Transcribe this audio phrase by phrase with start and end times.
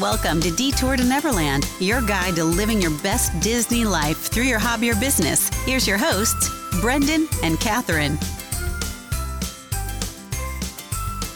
[0.00, 4.58] Welcome to Detour to Neverland, your guide to living your best Disney life through your
[4.58, 5.50] hobby or business.
[5.66, 6.48] Here's your hosts,
[6.80, 8.18] Brendan and Catherine.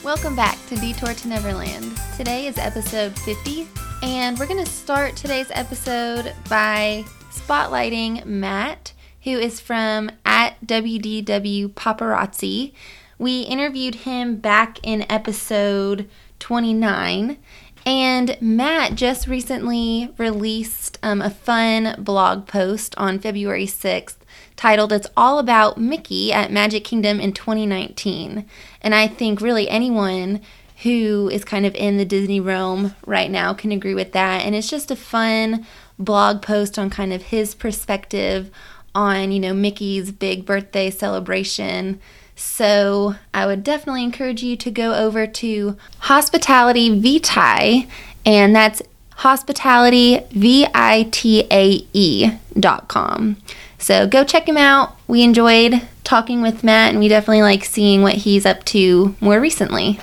[0.02, 1.98] Welcome back to Detour to Neverland.
[2.16, 3.68] Today is episode 50,
[4.02, 8.94] and we're going to start today's episode by spotlighting Matt,
[9.24, 12.72] who is from at WDW Paparazzi.
[13.18, 17.38] We interviewed him back in episode 29.
[17.86, 24.16] And Matt just recently released um, a fun blog post on February 6th
[24.56, 28.44] titled It's All About Mickey at Magic Kingdom in 2019.
[28.82, 30.40] And I think really anyone
[30.82, 34.44] who is kind of in the Disney realm right now can agree with that.
[34.44, 35.64] And it's just a fun
[35.96, 38.50] blog post on kind of his perspective
[38.96, 42.00] on, you know, Mickey's big birthday celebration
[42.36, 47.88] so I would definitely encourage you to go over to Hospitality Vitae,
[48.24, 48.82] and that's
[49.16, 53.38] hospitality v i t a e dot com.
[53.78, 54.94] So go check him out.
[55.08, 59.40] We enjoyed talking with Matt, and we definitely like seeing what he's up to more
[59.40, 59.98] recently.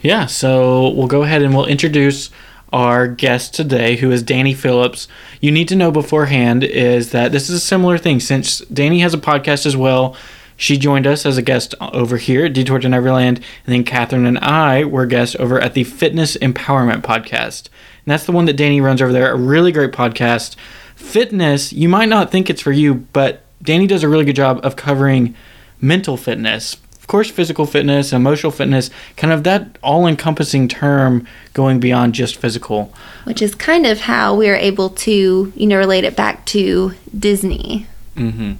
[0.00, 2.30] Yeah, so we'll go ahead and we'll introduce
[2.72, 5.08] our guest today, who is Danny Phillips.
[5.40, 9.14] You need to know beforehand is that this is a similar thing since Danny has
[9.14, 10.14] a podcast as well.
[10.60, 14.26] She joined us as a guest over here at Detour to Neverland, and then Catherine
[14.26, 17.68] and I were guests over at the Fitness Empowerment Podcast.
[18.04, 20.56] And that's the one that Danny runs over there, a really great podcast.
[20.96, 24.58] Fitness, you might not think it's for you, but Danny does a really good job
[24.64, 25.36] of covering
[25.80, 26.74] mental fitness.
[26.74, 32.34] Of course, physical fitness, emotional fitness, kind of that all encompassing term going beyond just
[32.34, 32.92] physical.
[33.22, 36.94] Which is kind of how we are able to, you know, relate it back to
[37.16, 37.86] Disney.
[38.18, 38.52] Mm-hmm.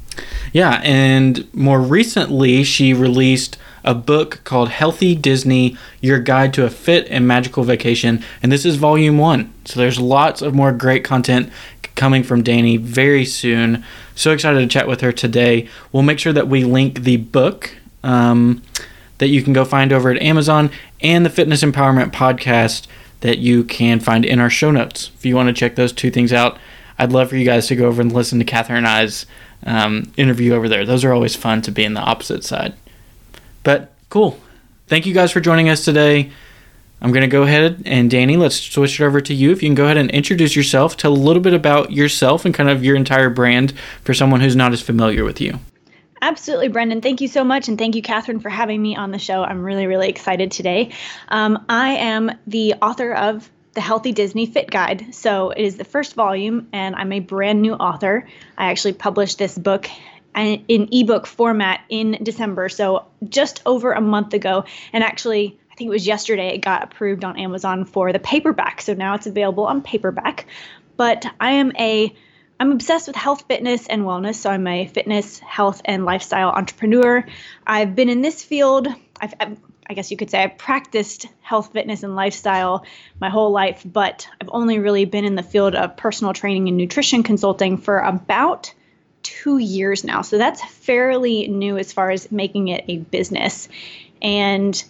[0.52, 6.70] Yeah, and more recently, she released a book called Healthy Disney Your Guide to a
[6.70, 8.22] Fit and Magical Vacation.
[8.42, 9.52] And this is volume one.
[9.64, 11.50] So there's lots of more great content
[11.94, 13.84] coming from Danny very soon.
[14.14, 15.68] So excited to chat with her today.
[15.92, 18.62] We'll make sure that we link the book um,
[19.18, 20.70] that you can go find over at Amazon
[21.00, 22.86] and the Fitness Empowerment Podcast
[23.20, 25.10] that you can find in our show notes.
[25.16, 26.58] If you want to check those two things out,
[26.98, 29.26] I'd love for you guys to go over and listen to Catherine and I's
[29.64, 30.84] um, interview over there.
[30.84, 32.74] Those are always fun to be in the opposite side.
[33.62, 34.38] But cool.
[34.86, 36.30] Thank you guys for joining us today.
[37.00, 39.52] I'm going to go ahead and Danny, let's switch it over to you.
[39.52, 42.52] If you can go ahead and introduce yourself, tell a little bit about yourself and
[42.52, 45.60] kind of your entire brand for someone who's not as familiar with you.
[46.20, 47.00] Absolutely, Brendan.
[47.00, 47.68] Thank you so much.
[47.68, 49.44] And thank you, Catherine, for having me on the show.
[49.44, 50.90] I'm really, really excited today.
[51.28, 55.14] Um, I am the author of the Healthy Disney Fit Guide.
[55.14, 58.26] So it is the first volume, and I'm a brand new author.
[58.56, 59.88] I actually published this book
[60.34, 64.64] uh, in ebook format in December, so just over a month ago.
[64.92, 68.82] And actually, I think it was yesterday it got approved on Amazon for the paperback.
[68.82, 70.46] So now it's available on paperback.
[70.96, 72.12] But I am a
[72.58, 74.34] I'm obsessed with health, fitness, and wellness.
[74.34, 77.24] So I'm a fitness, health, and lifestyle entrepreneur.
[77.64, 78.88] I've been in this field.
[79.20, 82.84] I've, I've I guess you could say I've practiced health, fitness, and lifestyle
[83.20, 86.76] my whole life, but I've only really been in the field of personal training and
[86.76, 88.72] nutrition consulting for about
[89.22, 90.22] two years now.
[90.22, 93.68] So that's fairly new as far as making it a business.
[94.20, 94.82] And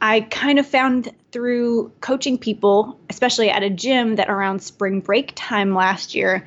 [0.00, 5.32] I kind of found through coaching people, especially at a gym, that around spring break
[5.34, 6.46] time last year,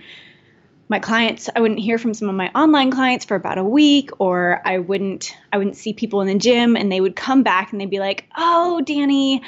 [0.90, 4.10] my clients i wouldn't hear from some of my online clients for about a week
[4.20, 7.72] or i wouldn't i wouldn't see people in the gym and they would come back
[7.72, 9.42] and they'd be like oh danny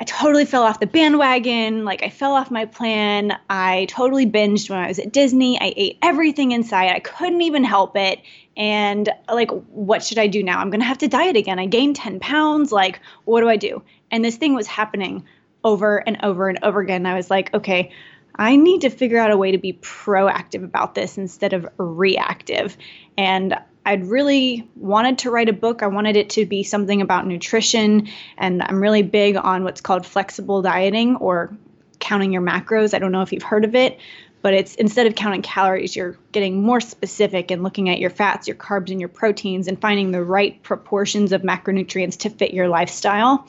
[0.00, 1.84] i totally fell off the bandwagon.
[1.84, 3.38] Like i fell off my plan.
[3.48, 5.60] I totally binged when i was at disney.
[5.60, 6.88] I ate everything inside.
[6.88, 8.20] I couldn't even help it.
[8.56, 10.58] And like what should i do now?
[10.58, 11.60] I'm gonna have to diet again.
[11.60, 12.72] I gained 10 pounds.
[12.72, 13.82] Like what do i do?
[14.10, 15.24] And this thing was happening
[15.62, 17.06] over and over and over again.
[17.06, 17.92] I was like okay
[18.34, 22.76] I need to figure out a way to be proactive about this instead of reactive.
[23.18, 25.82] And I'd really wanted to write a book.
[25.82, 28.08] I wanted it to be something about nutrition.
[28.38, 31.56] And I'm really big on what's called flexible dieting or
[31.98, 32.94] counting your macros.
[32.94, 33.98] I don't know if you've heard of it,
[34.40, 38.48] but it's instead of counting calories, you're getting more specific and looking at your fats,
[38.48, 42.68] your carbs, and your proteins and finding the right proportions of macronutrients to fit your
[42.68, 43.46] lifestyle.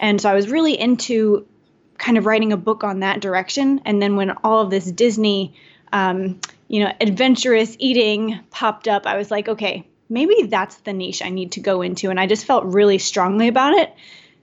[0.00, 1.46] And so I was really into
[2.02, 3.80] kind of writing a book on that direction.
[3.84, 5.54] And then when all of this Disney,
[5.92, 11.22] um, you know, adventurous eating popped up, I was like, okay, maybe that's the niche
[11.22, 12.10] I need to go into.
[12.10, 13.94] And I just felt really strongly about it.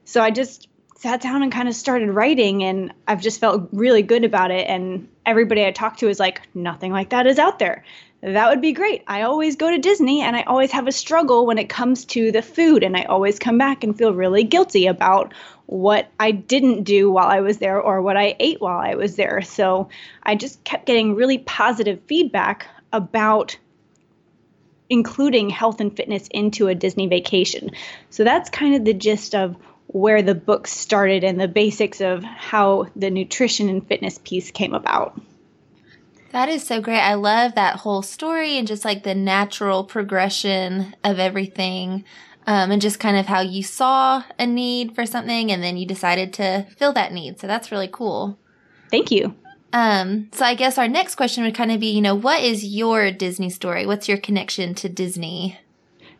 [0.05, 4.03] So I just sat down and kind of started writing and I've just felt really
[4.03, 4.65] good about it.
[4.67, 7.83] And everybody I talked to is like, nothing like that is out there.
[8.21, 9.03] That would be great.
[9.07, 12.31] I always go to Disney and I always have a struggle when it comes to
[12.31, 12.83] the food.
[12.83, 15.33] And I always come back and feel really guilty about
[15.67, 19.15] what I didn't do while I was there or what I ate while I was
[19.15, 19.41] there.
[19.41, 19.89] So
[20.23, 23.57] I just kept getting really positive feedback about
[24.89, 27.71] including health and fitness into a Disney vacation.
[28.09, 29.55] So that's kind of the gist of
[29.87, 34.73] where the book started and the basics of how the nutrition and fitness piece came
[34.73, 35.19] about.
[36.31, 36.99] That is so great.
[36.99, 42.05] I love that whole story and just like the natural progression of everything.
[42.47, 45.85] Um, and just kind of how you saw a need for something and then you
[45.85, 47.39] decided to fill that need.
[47.39, 48.39] So that's really cool.
[48.89, 49.35] Thank you.
[49.71, 52.65] Um, so I guess our next question would kind of be, you know, what is
[52.65, 53.85] your Disney story?
[53.85, 55.59] What's your connection to Disney?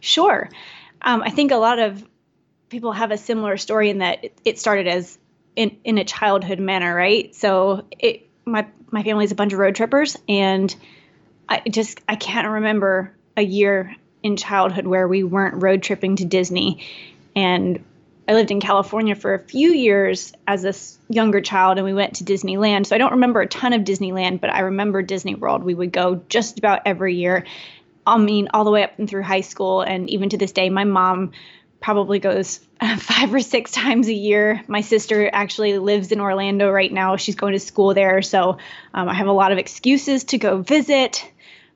[0.01, 0.49] Sure.
[1.01, 2.07] Um, I think a lot of
[2.69, 5.17] people have a similar story in that it started as
[5.55, 7.33] in, in a childhood manner, right?
[7.33, 10.75] So it my my family's a bunch of road trippers and
[11.47, 16.25] I just I can't remember a year in childhood where we weren't road tripping to
[16.25, 16.85] Disney.
[17.35, 17.83] And
[18.27, 22.17] I lived in California for a few years as a younger child, and we went
[22.17, 22.85] to Disneyland.
[22.85, 25.63] So I don't remember a ton of Disneyland, but I remember Disney World.
[25.63, 27.45] We would go just about every year.
[28.05, 30.69] I mean, all the way up and through high school, and even to this day,
[30.69, 31.31] my mom
[31.81, 32.59] probably goes
[32.97, 34.63] five or six times a year.
[34.67, 37.15] My sister actually lives in Orlando right now.
[37.15, 38.57] She's going to school there, so
[38.93, 41.29] um, I have a lot of excuses to go visit.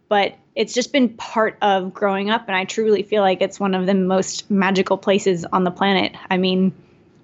[0.10, 3.74] But it's just been part of growing up and i truly feel like it's one
[3.74, 6.74] of the most magical places on the planet i mean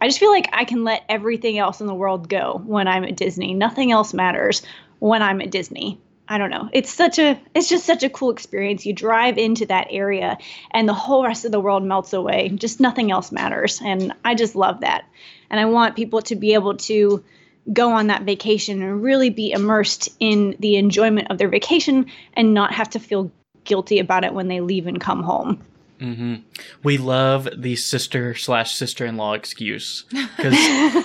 [0.02, 3.04] i just feel like i can let everything else in the world go when i'm
[3.04, 4.62] at disney nothing else matters
[5.00, 6.00] when i'm at disney
[6.30, 6.70] i don't know.
[6.72, 8.86] It's such a it's just such a cool experience.
[8.86, 10.38] You drive into that area
[10.72, 12.50] and the whole rest of the world melts away.
[12.50, 13.82] Just nothing else matters.
[13.84, 15.06] And i just love that.
[15.50, 17.24] And i want people to be able to
[17.72, 22.54] go on that vacation and really be immersed in the enjoyment of their vacation and
[22.54, 23.32] not have to feel
[23.64, 25.64] guilty about it when they leave and come home.
[26.00, 26.36] Mm-hmm.
[26.84, 30.56] We love the sister slash sister in law excuse because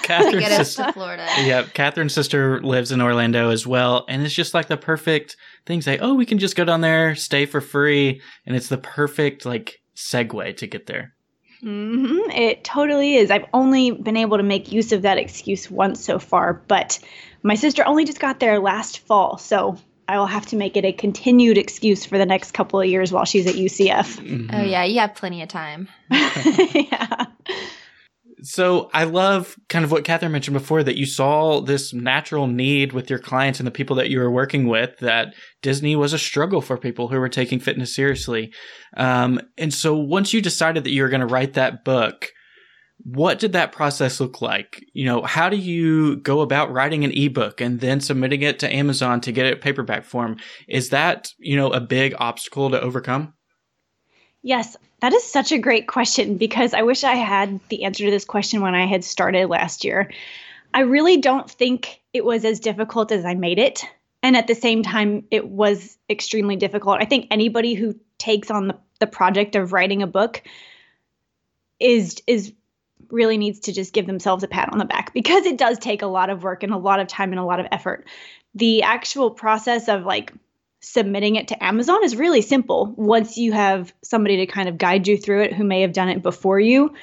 [0.02, 1.26] Catherine's sister, Florida.
[1.40, 5.36] Yeah, Catherine's sister lives in Orlando as well, and it's just like the perfect
[5.66, 5.82] thing.
[5.82, 9.44] Say, oh, we can just go down there, stay for free, and it's the perfect
[9.44, 11.14] like segue to get there.
[11.62, 12.30] Mm-hmm.
[12.30, 13.30] It totally is.
[13.30, 16.98] I've only been able to make use of that excuse once so far, but
[17.42, 20.84] my sister only just got there last fall, so I will have to make it
[20.84, 24.18] a continued excuse for the next couple of years while she's at UCF.
[24.18, 24.54] Mm-hmm.
[24.54, 25.88] Oh yeah, you have plenty of time.
[26.10, 27.26] yeah.
[28.44, 32.92] So I love kind of what Catherine mentioned before that you saw this natural need
[32.92, 36.18] with your clients and the people that you were working with that Disney was a
[36.18, 38.52] struggle for people who were taking fitness seriously.
[38.98, 42.28] Um, and so once you decided that you were going to write that book,
[43.02, 44.84] what did that process look like?
[44.92, 48.72] You know, how do you go about writing an ebook and then submitting it to
[48.72, 50.36] Amazon to get it paperback form?
[50.68, 53.34] Is that, you know, a big obstacle to overcome?
[54.42, 58.10] Yes, that is such a great question because I wish I had the answer to
[58.10, 60.10] this question when I had started last year.
[60.72, 63.84] I really don't think it was as difficult as I made it.
[64.22, 67.02] And at the same time, it was extremely difficult.
[67.02, 70.42] I think anybody who takes on the, the project of writing a book
[71.78, 72.52] is is
[73.10, 76.02] really needs to just give themselves a pat on the back because it does take
[76.02, 78.06] a lot of work and a lot of time and a lot of effort.
[78.54, 80.32] The actual process of like
[80.80, 85.08] submitting it to Amazon is really simple once you have somebody to kind of guide
[85.08, 86.94] you through it who may have done it before you.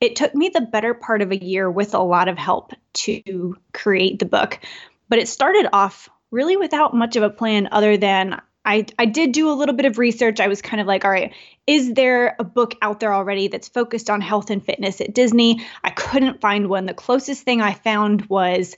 [0.00, 3.56] It took me the better part of a year with a lot of help to
[3.72, 4.60] create the book,
[5.08, 9.32] but it started off really without much of a plan other than I, I did
[9.32, 10.38] do a little bit of research.
[10.38, 11.32] I was kind of like, all right,
[11.66, 15.64] is there a book out there already that's focused on health and fitness at Disney?
[15.82, 16.86] I couldn't find one.
[16.86, 18.76] The closest thing I found was,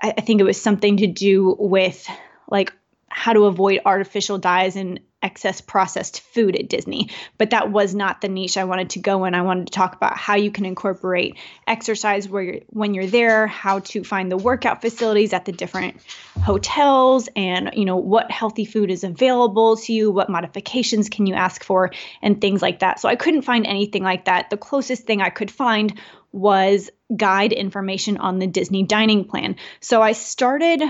[0.00, 2.08] I, I think it was something to do with
[2.48, 2.72] like
[3.16, 7.08] how to avoid artificial dyes and excess processed food at Disney.
[7.38, 9.34] But that was not the niche I wanted to go in.
[9.34, 13.46] I wanted to talk about how you can incorporate exercise where you're, when you're there,
[13.46, 15.96] how to find the workout facilities at the different
[16.44, 21.34] hotels, and you know what healthy food is available to you, what modifications can you
[21.34, 23.00] ask for, and things like that.
[23.00, 24.50] So I couldn't find anything like that.
[24.50, 25.98] The closest thing I could find
[26.32, 29.56] was guide information on the Disney dining plan.
[29.80, 30.82] So I started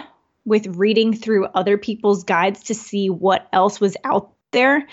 [0.47, 4.87] with reading through other people's guides to see what else was out there.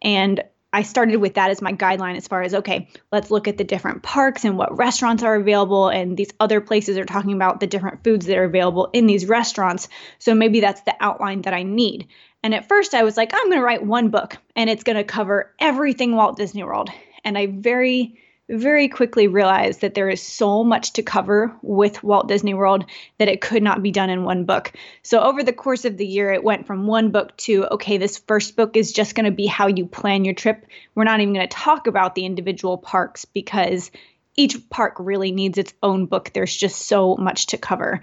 [0.00, 3.58] And I started with that as my guideline as far as okay, let's look at
[3.58, 5.88] the different parks and what restaurants are available.
[5.88, 9.26] And these other places are talking about the different foods that are available in these
[9.26, 9.88] restaurants.
[10.18, 12.06] So maybe that's the outline that I need.
[12.42, 14.96] And at first I was like, I'm going to write one book and it's going
[14.96, 16.88] to cover everything Walt Disney World.
[17.24, 18.18] And I very
[18.50, 22.84] very quickly realized that there is so much to cover with Walt Disney World
[23.18, 24.72] that it could not be done in one book.
[25.02, 28.18] So, over the course of the year, it went from one book to okay, this
[28.18, 30.66] first book is just going to be how you plan your trip.
[30.94, 33.90] We're not even going to talk about the individual parks because
[34.36, 36.32] each park really needs its own book.
[36.32, 38.00] There's just so much to cover.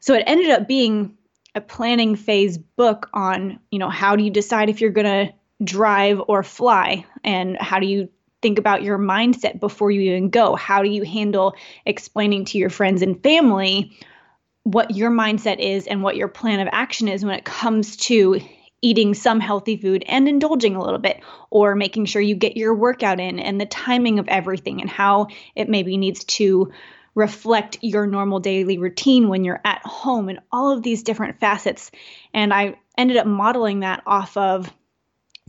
[0.00, 1.16] So it ended up being
[1.54, 5.34] a planning phase book on, you know, how do you decide if you're going to
[5.62, 8.08] drive or fly and how do you
[8.42, 10.54] think about your mindset before you even go?
[10.54, 11.54] How do you handle
[11.84, 13.98] explaining to your friends and family
[14.64, 18.40] what your mindset is and what your plan of action is when it comes to
[18.80, 22.74] eating some healthy food and indulging a little bit, or making sure you get your
[22.74, 25.26] workout in and the timing of everything and how
[25.56, 26.70] it maybe needs to
[27.14, 31.90] reflect your normal daily routine when you're at home and all of these different facets.
[32.32, 34.72] And I ended up modeling that off of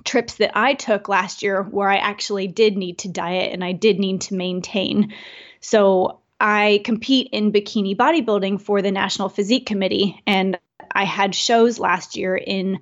[0.03, 3.71] trips that I took last year where I actually did need to diet and I
[3.71, 5.13] did need to maintain.
[5.61, 10.57] So I compete in bikini bodybuilding for the National Physique Committee, and
[10.91, 12.79] I had shows last year in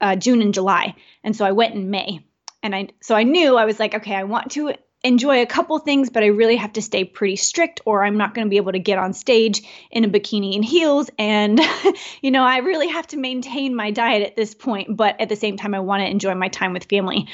[0.00, 0.94] uh, June and July,
[1.24, 2.24] and so I went in May.
[2.62, 5.78] And I so I knew I was like, okay, I want to enjoy a couple
[5.78, 8.56] things, but I really have to stay pretty strict, or I'm not going to be
[8.56, 11.10] able to get on stage in a bikini and heels.
[11.18, 11.60] And,
[12.22, 15.36] you know, I really have to maintain my diet at this point, but at the
[15.36, 17.28] same time, I want to enjoy my time with family.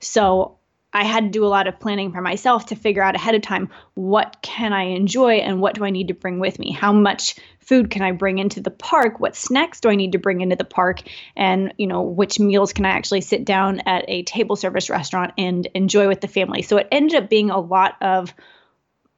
[0.00, 0.56] So
[0.92, 3.42] I had to do a lot of planning for myself to figure out ahead of
[3.42, 6.72] time what can I enjoy and what do I need to bring with me?
[6.72, 7.36] How much
[7.70, 9.20] food can I bring into the park?
[9.20, 11.02] What snacks do I need to bring into the park?
[11.36, 15.34] And, you know, which meals can I actually sit down at a table service restaurant
[15.38, 16.62] and enjoy with the family?
[16.62, 18.34] So it ended up being a lot of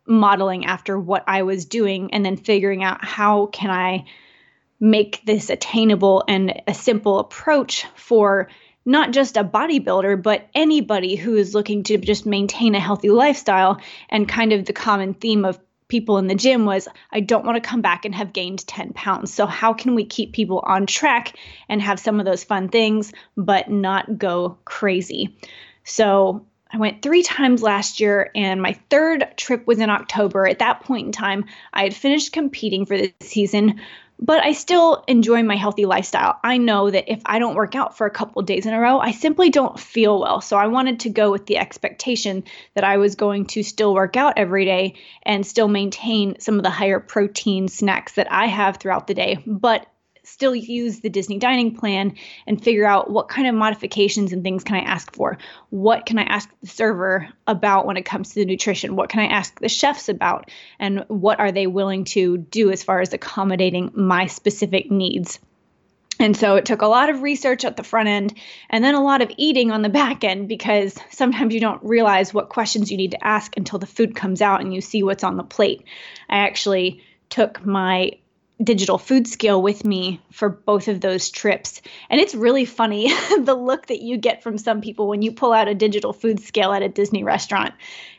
[0.07, 4.05] modeling after what I was doing and then figuring out how can I
[4.79, 8.51] make this attainable and a simple approach for
[8.85, 13.81] not just a bodybuilder, but anybody who is looking to just maintain a healthy lifestyle.
[14.11, 15.59] And kind of the common theme of
[15.93, 18.95] people in the gym was I don't want to come back and have gained 10
[18.95, 19.31] pounds.
[19.31, 21.37] So, how can we keep people on track
[21.69, 25.37] and have some of those fun things, but not go crazy?
[25.85, 30.47] So, I went three times last year, and my third trip was in October.
[30.47, 31.45] At that point in time,
[31.75, 33.83] I had finished competing for the season,
[34.23, 36.39] but I still enjoy my healthy lifestyle.
[36.45, 39.01] I know that if I don't work out for a couple days in a row,
[39.01, 40.41] I simply don't feel well.
[40.41, 44.17] So I wanted to go with the expectation that I was going to still work
[44.17, 48.77] out every day and still maintain some of the higher protein snacks that I have
[48.77, 49.87] throughout the day, but
[50.25, 52.15] still use the Disney dining plan
[52.47, 55.39] and figure out what kind of modifications and things can I ask for?
[55.71, 58.97] What can I ask the server about when it comes to the nutrition?
[58.97, 60.51] What can I ask the chefs about?
[60.79, 65.41] And what are they willing to do as far as accommodating my specific needs?
[66.21, 68.39] And so it took a lot of research at the front end
[68.71, 72.33] and then a lot of eating on the back end because sometimes you don't realize
[72.33, 75.25] what questions you need to ask until the food comes out and you see what's
[75.25, 75.85] on the plate.
[76.29, 78.13] I actually took my
[78.65, 81.83] digital food scale with me for both of those trips.
[82.11, 85.53] And it's really funny the look that you get from some people when you pull
[85.53, 87.75] out a digital food scale at a Disney restaurant.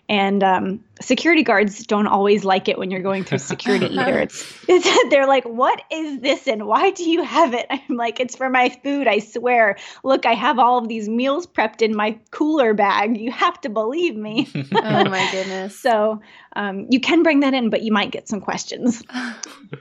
[0.10, 4.20] And um, security guards don't always like it when you're going through security either.
[4.20, 8.20] It's, it's, they're like, "What is this, and why do you have it?" I'm like,
[8.20, 9.08] "It's for my food.
[9.08, 9.78] I swear.
[10.04, 13.18] Look, I have all of these meals prepped in my cooler bag.
[13.18, 15.80] You have to believe me." oh my goodness!
[15.80, 16.22] So
[16.56, 19.04] um, you can bring that in, but you might get some questions.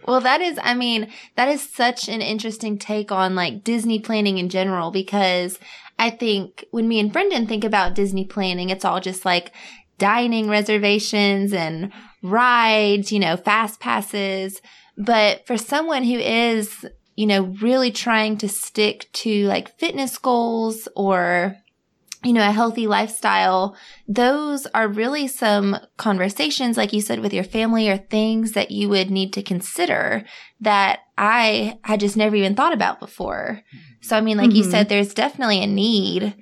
[0.06, 4.38] well, that is, I mean, that is such an interesting take on like Disney planning
[4.38, 5.58] in general because
[5.98, 9.52] I think when me and Brendan think about Disney planning, it's all just like
[10.02, 11.92] dining reservations and
[12.22, 14.60] rides, you know, fast passes.
[14.98, 20.88] But for someone who is, you know, really trying to stick to like fitness goals
[20.96, 21.56] or,
[22.24, 23.76] you know, a healthy lifestyle,
[24.08, 28.88] those are really some conversations, like you said, with your family or things that you
[28.88, 30.24] would need to consider
[30.60, 33.60] that I had just never even thought about before.
[34.00, 34.56] So, I mean, like mm-hmm.
[34.56, 36.34] you said, there's definitely a need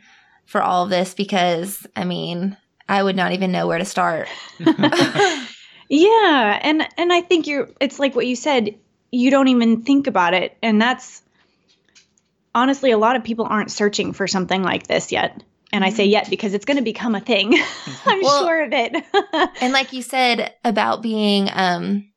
[0.47, 2.57] for all of this because, I mean,
[2.91, 4.29] I would not even know where to start.
[4.59, 8.75] yeah, and and I think you're it's like what you said,
[9.13, 11.23] you don't even think about it and that's
[12.55, 15.43] honestly a lot of people aren't searching for something like this yet.
[15.73, 16.13] And I say mm-hmm.
[16.13, 17.55] yet because it's going to become a thing.
[18.07, 19.05] I'm well, sure of it.
[19.61, 22.09] and like you said about being um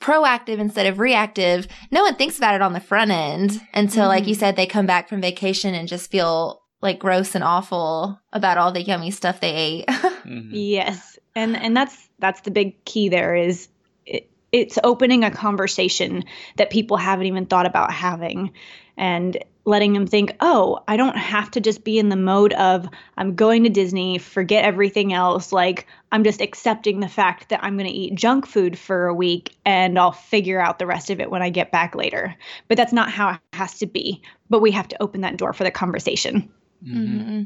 [0.00, 4.08] proactive instead of reactive, no one thinks about it on the front end until, mm-hmm.
[4.08, 4.40] like you mm-hmm.
[4.40, 8.72] said, they come back from vacation and just feel like gross and awful about all
[8.72, 9.88] the yummy stuff they ate.
[10.24, 10.50] Mm-hmm.
[10.52, 11.18] Yes.
[11.34, 13.68] And and that's that's the big key there is
[14.06, 16.24] it, it's opening a conversation
[16.56, 18.52] that people haven't even thought about having
[18.96, 22.88] and letting them think, "Oh, I don't have to just be in the mode of
[23.16, 27.76] I'm going to Disney, forget everything else, like I'm just accepting the fact that I'm
[27.76, 31.20] going to eat junk food for a week and I'll figure out the rest of
[31.20, 32.34] it when I get back later."
[32.68, 34.22] But that's not how it has to be.
[34.48, 36.50] But we have to open that door for the conversation.
[36.84, 37.42] Mm-hmm.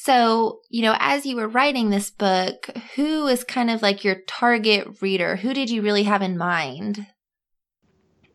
[0.00, 4.16] So, you know, as you were writing this book, who is kind of like your
[4.26, 5.36] target reader?
[5.36, 7.04] Who did you really have in mind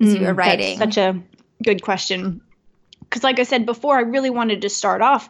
[0.01, 0.77] as you were Mm, writing?
[0.77, 1.21] That's such a
[1.63, 2.41] good question.
[2.99, 5.29] Because, like I said before, I really wanted to start off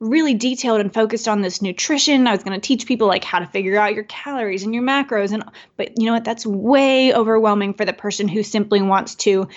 [0.00, 2.26] really detailed and focused on this nutrition.
[2.26, 4.82] I was going to teach people like how to figure out your calories and your
[4.82, 5.44] macros and
[5.76, 9.48] but you know what that's way overwhelming for the person who simply wants to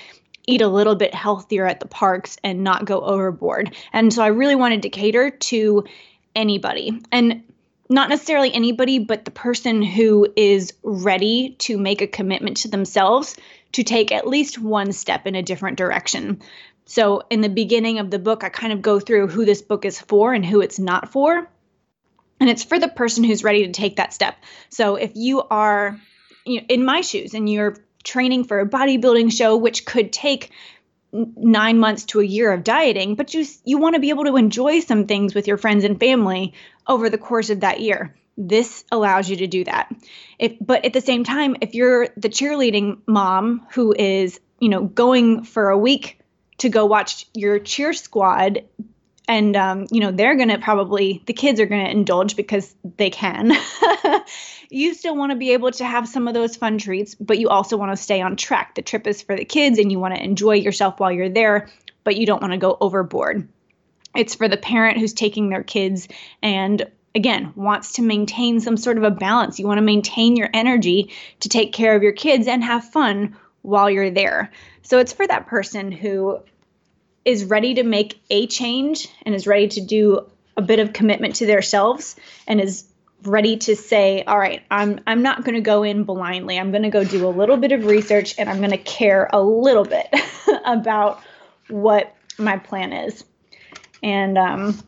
[0.47, 3.75] eat a little bit healthier at the parks and not go overboard.
[3.91, 5.85] And so I really wanted to cater to
[6.35, 7.01] anybody.
[7.11, 7.43] And
[7.89, 13.35] not necessarily anybody, but the person who is ready to make a commitment to themselves
[13.73, 16.41] to take at least one step in a different direction.
[16.85, 19.85] So, in the beginning of the book, I kind of go through who this book
[19.85, 21.47] is for and who it's not for.
[22.39, 24.35] And it's for the person who's ready to take that step.
[24.69, 25.99] So, if you are
[26.45, 30.51] you know, in my shoes and you're training for a bodybuilding show, which could take
[31.13, 34.35] nine months to a year of dieting, but you you want to be able to
[34.35, 36.53] enjoy some things with your friends and family
[36.87, 38.15] over the course of that year.
[38.35, 39.91] This allows you to do that.
[40.39, 44.83] If but at the same time, if you're the cheerleading mom who is, you know,
[44.83, 46.19] going for a week
[46.59, 48.63] to go watch your cheer squad
[49.27, 53.51] and um, you know they're gonna probably the kids are gonna indulge because they can
[54.73, 57.49] you still want to be able to have some of those fun treats but you
[57.49, 58.75] also want to stay on track.
[58.75, 61.69] The trip is for the kids and you want to enjoy yourself while you're there
[62.03, 63.47] but you don't want to go overboard.
[64.15, 66.07] It's for the parent who's taking their kids
[66.41, 69.59] and again wants to maintain some sort of a balance.
[69.59, 71.11] You want to maintain your energy
[71.41, 74.51] to take care of your kids and have fun while you're there.
[74.81, 76.39] So it's for that person who
[77.23, 81.35] is ready to make a change and is ready to do a bit of commitment
[81.35, 82.15] to themselves
[82.47, 82.85] and is
[83.23, 86.59] ready to say all right i'm i'm not going to go in blindly.
[86.59, 89.29] I'm going to go do a little bit of research and i'm going to care
[89.31, 90.07] a little bit
[90.65, 91.21] about
[91.69, 93.23] what my plan is.
[94.01, 94.79] And um,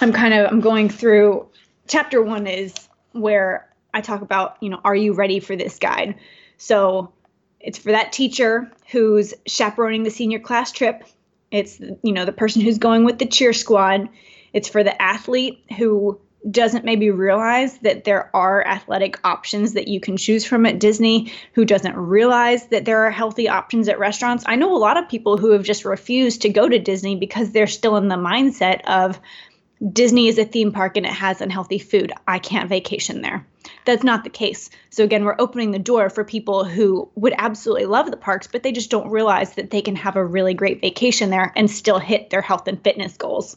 [0.00, 1.48] i'm kind of i'm going through
[1.86, 2.74] chapter one is
[3.12, 6.16] where i talk about you know are you ready for this guide?
[6.56, 7.12] So
[7.60, 11.04] it's for that teacher who's chaperoning the senior class trip.
[11.50, 14.08] It's you know the person who's going with the cheer squad.
[14.52, 20.00] It's for the athlete who doesn't maybe realize that there are athletic options that you
[20.00, 24.44] can choose from at Disney, who doesn't realize that there are healthy options at restaurants.
[24.46, 27.52] I know a lot of people who have just refused to go to Disney because
[27.52, 29.18] they're still in the mindset of
[29.92, 32.12] Disney is a theme park and it has unhealthy food.
[32.28, 33.46] I can't vacation there.
[33.84, 34.70] That's not the case.
[34.90, 38.62] So, again, we're opening the door for people who would absolutely love the parks, but
[38.62, 41.98] they just don't realize that they can have a really great vacation there and still
[41.98, 43.56] hit their health and fitness goals.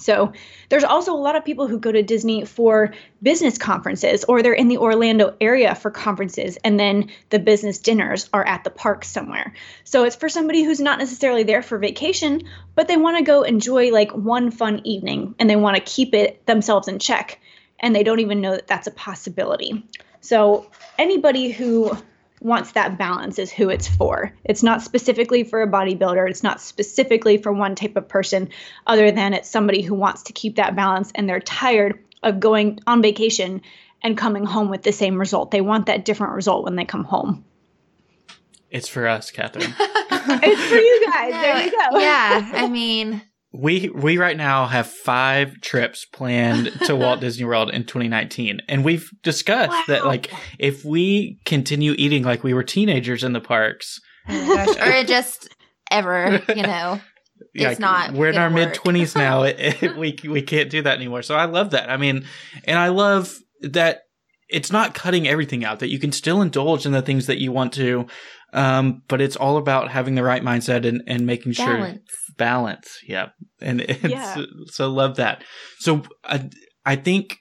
[0.00, 0.32] So,
[0.68, 4.52] there's also a lot of people who go to Disney for business conferences or they're
[4.52, 9.04] in the Orlando area for conferences and then the business dinners are at the park
[9.04, 9.52] somewhere.
[9.84, 12.42] So, it's for somebody who's not necessarily there for vacation,
[12.74, 16.14] but they want to go enjoy like one fun evening and they want to keep
[16.14, 17.38] it themselves in check
[17.80, 19.84] and they don't even know that that's a possibility.
[20.20, 21.96] So, anybody who
[22.40, 24.34] wants that balance is who it's for.
[24.44, 28.48] It's not specifically for a bodybuilder, it's not specifically for one type of person,
[28.86, 32.80] other than it's somebody who wants to keep that balance and they're tired of going
[32.86, 33.62] on vacation
[34.02, 35.50] and coming home with the same result.
[35.50, 37.44] They want that different result when they come home.
[38.70, 39.74] It's for us, Catherine.
[40.22, 41.32] It's for you guys.
[41.32, 41.98] There you go.
[41.98, 47.70] yeah, I mean, we we right now have five trips planned to Walt Disney World
[47.70, 53.24] in 2019, and we've discussed that like if we continue eating like we were teenagers
[53.24, 55.48] in the parks, oh gosh, or just
[55.90, 57.00] ever, you know.
[57.52, 59.42] yeah, It's not We're in our mid twenties now.
[59.50, 61.22] It, it, we we can't do that anymore.
[61.22, 61.90] So I love that.
[61.90, 62.26] I mean,
[62.64, 64.02] and I love that
[64.48, 65.80] it's not cutting everything out.
[65.80, 68.06] That you can still indulge in the things that you want to,
[68.52, 72.10] um, but it's all about having the right mindset and and making sure Balance.
[72.36, 72.98] balance.
[73.06, 73.28] Yeah,
[73.60, 74.42] and it's, Yeah.
[74.66, 75.42] so love that.
[75.78, 76.48] So I
[76.84, 77.36] I think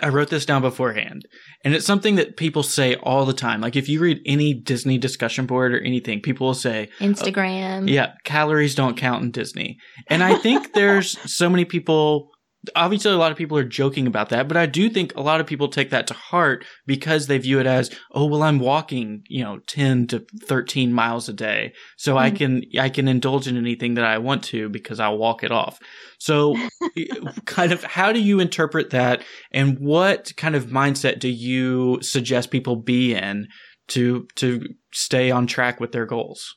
[0.00, 1.22] I wrote this down beforehand,
[1.64, 3.60] and it's something that people say all the time.
[3.60, 7.90] Like if you read any Disney discussion board or anything, people will say, Instagram.
[7.90, 9.76] yeah, calories don't count in Disney.
[10.08, 12.30] And I think there's so many people
[12.76, 15.40] obviously a lot of people are joking about that, but I do think a lot
[15.40, 19.22] of people take that to heart because they view it as, oh well I'm walking,
[19.28, 21.72] you know, 10 to 13 miles a day.
[21.96, 22.36] So I Mhm.
[22.36, 25.78] can I can indulge in anything that I want to because I'll walk it off.
[26.18, 26.56] So
[27.46, 32.50] kind of how do you interpret that and what kind of mindset do you suggest
[32.50, 33.48] people be in
[33.88, 36.54] to to stay on track with their goals?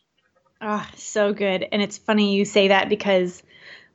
[0.61, 1.65] Ah, so good.
[1.71, 3.43] And it's funny you say that because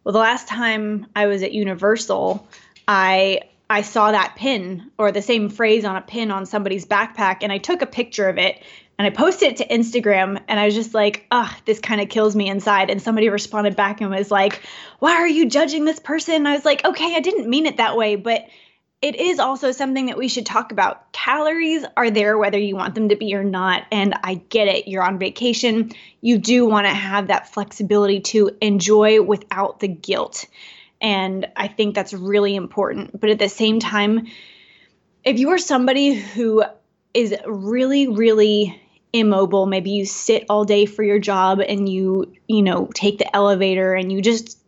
[0.05, 2.47] well the last time I was at Universal,
[2.89, 7.39] I I saw that pin or the same phrase on a pin on somebody's backpack
[7.43, 8.61] and I took a picture of it
[8.99, 12.11] And I posted it to Instagram and I was just like, oh, this kind of
[12.11, 12.91] kills me inside.
[12.91, 14.61] And somebody responded back and was like,
[14.99, 16.35] why are you judging this person?
[16.35, 18.45] And I was like, okay, I didn't mean it that way, but
[19.03, 21.11] it is also something that we should talk about.
[21.13, 23.87] Calories are there whether you want them to be or not.
[23.91, 24.89] And I get it.
[24.89, 25.93] You're on vacation.
[26.21, 30.45] You do want to have that flexibility to enjoy without the guilt.
[31.01, 33.19] And I think that's really important.
[33.19, 34.27] But at the same time,
[35.25, 36.63] if you are somebody who
[37.15, 38.83] is really, really
[39.15, 43.35] immobile, maybe you sit all day for your job and you, you know, take the
[43.35, 44.60] elevator and you just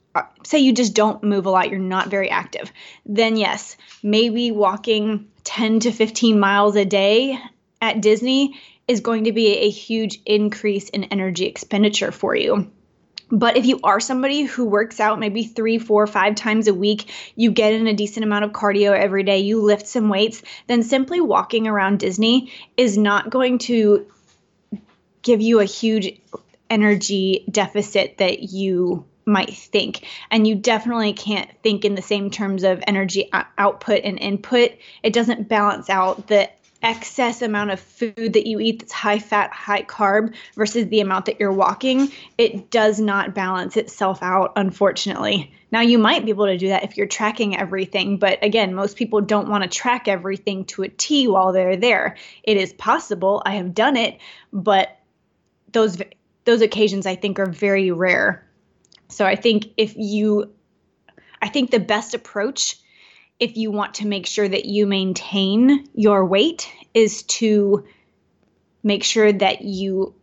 [0.44, 2.72] say you just don't move a lot, you're not very active,
[3.06, 7.38] then yes, maybe walking 10 to 15 miles a day
[7.80, 12.70] at Disney is going to be a huge increase in energy expenditure for you.
[13.30, 17.10] But if you are somebody who works out maybe three, four, five times a week,
[17.34, 20.82] you get in a decent amount of cardio every day, you lift some weights, then
[20.82, 24.06] simply walking around Disney is not going to
[25.22, 26.20] give you a huge
[26.68, 30.06] energy deficit that you might think.
[30.30, 34.72] And you definitely can't think in the same terms of energy output and input.
[35.02, 36.50] It doesn't balance out the
[36.82, 41.26] excess amount of food that you eat that's high fat, high carb versus the amount
[41.26, 42.10] that you're walking.
[42.36, 45.54] It does not balance itself out, unfortunately.
[45.70, 48.96] Now, you might be able to do that if you're tracking everything, but again, most
[48.96, 52.16] people don't want to track everything to a T while they're there.
[52.42, 53.42] It is possible.
[53.46, 54.18] I have done it,
[54.52, 54.98] but
[55.70, 55.98] those
[56.44, 58.44] those occasions I think are very rare.
[59.12, 60.52] So I think if you,
[61.40, 62.76] I think the best approach,
[63.38, 67.84] if you want to make sure that you maintain your weight, is to
[68.82, 70.14] make sure that you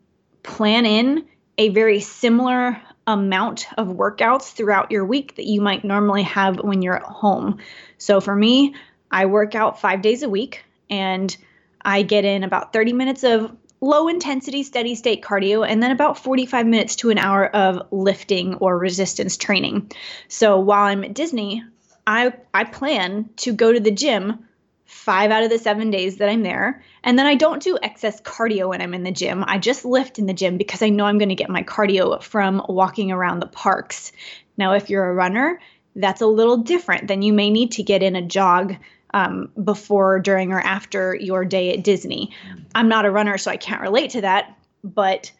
[0.43, 6.23] plan in a very similar amount of workouts throughout your week that you might normally
[6.23, 7.57] have when you're at home.
[7.97, 8.75] So for me,
[9.11, 11.35] I work out five days a week and
[11.81, 16.17] I get in about 30 minutes of low intensity steady state cardio and then about
[16.17, 19.91] 45 minutes to an hour of lifting or resistance training.
[20.27, 21.63] So while I'm at Disney,
[22.05, 24.45] I I plan to go to the gym
[24.85, 28.19] 5 out of the 7 days that I'm there, and then I don't do excess
[28.21, 29.43] cardio when I'm in the gym.
[29.47, 32.21] I just lift in the gym because I know I'm going to get my cardio
[32.23, 34.11] from walking around the parks.
[34.57, 35.59] Now if you're a runner,
[35.95, 37.07] that's a little different.
[37.07, 38.75] Then you may need to get in a jog
[39.13, 42.31] um, before, during, or after your day at Disney.
[42.75, 45.31] I'm not a runner, so I can't relate to that, but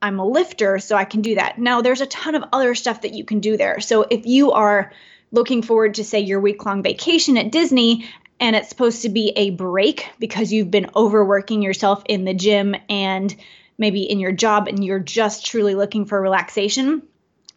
[0.00, 1.58] I'm a lifter, so I can do that.
[1.58, 3.80] Now, there's a ton of other stuff that you can do there.
[3.80, 4.92] So if you are
[5.30, 8.08] looking forward to, say, your week long vacation at Disney,
[8.40, 12.74] and it's supposed to be a break because you've been overworking yourself in the gym
[12.88, 13.34] and
[13.78, 17.02] maybe in your job, and you're just truly looking for relaxation,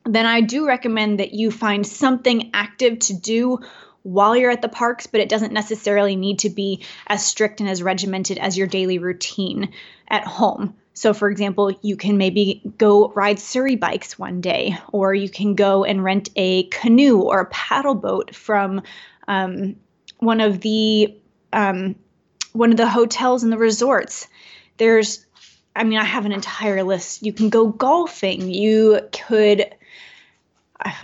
[0.06, 3.60] then I do recommend that you find something active to do
[4.06, 7.68] while you're at the parks, but it doesn't necessarily need to be as strict and
[7.68, 9.74] as regimented as your daily routine
[10.08, 10.76] at home.
[10.94, 15.56] So, for example, you can maybe go ride Surrey bikes one day, or you can
[15.56, 18.84] go and rent a canoe or a paddle boat from
[19.28, 19.76] um,
[20.20, 21.18] one of the
[21.52, 21.96] um,
[22.54, 24.28] one of the hotels and the resorts.
[24.78, 25.26] There's,
[25.76, 27.24] I mean, I have an entire list.
[27.24, 28.50] You can go golfing.
[28.52, 29.66] You could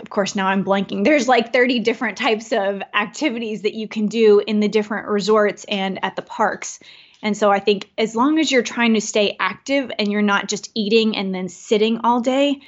[0.00, 1.04] of course now i'm blanking.
[1.04, 5.64] There's like 30 different types of activities that you can do in the different resorts
[5.68, 6.78] and at the parks.
[7.22, 10.48] And so i think as long as you're trying to stay active and you're not
[10.48, 12.60] just eating and then sitting all day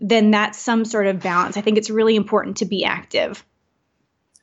[0.00, 1.56] then that's some sort of balance.
[1.56, 3.44] I think it's really important to be active.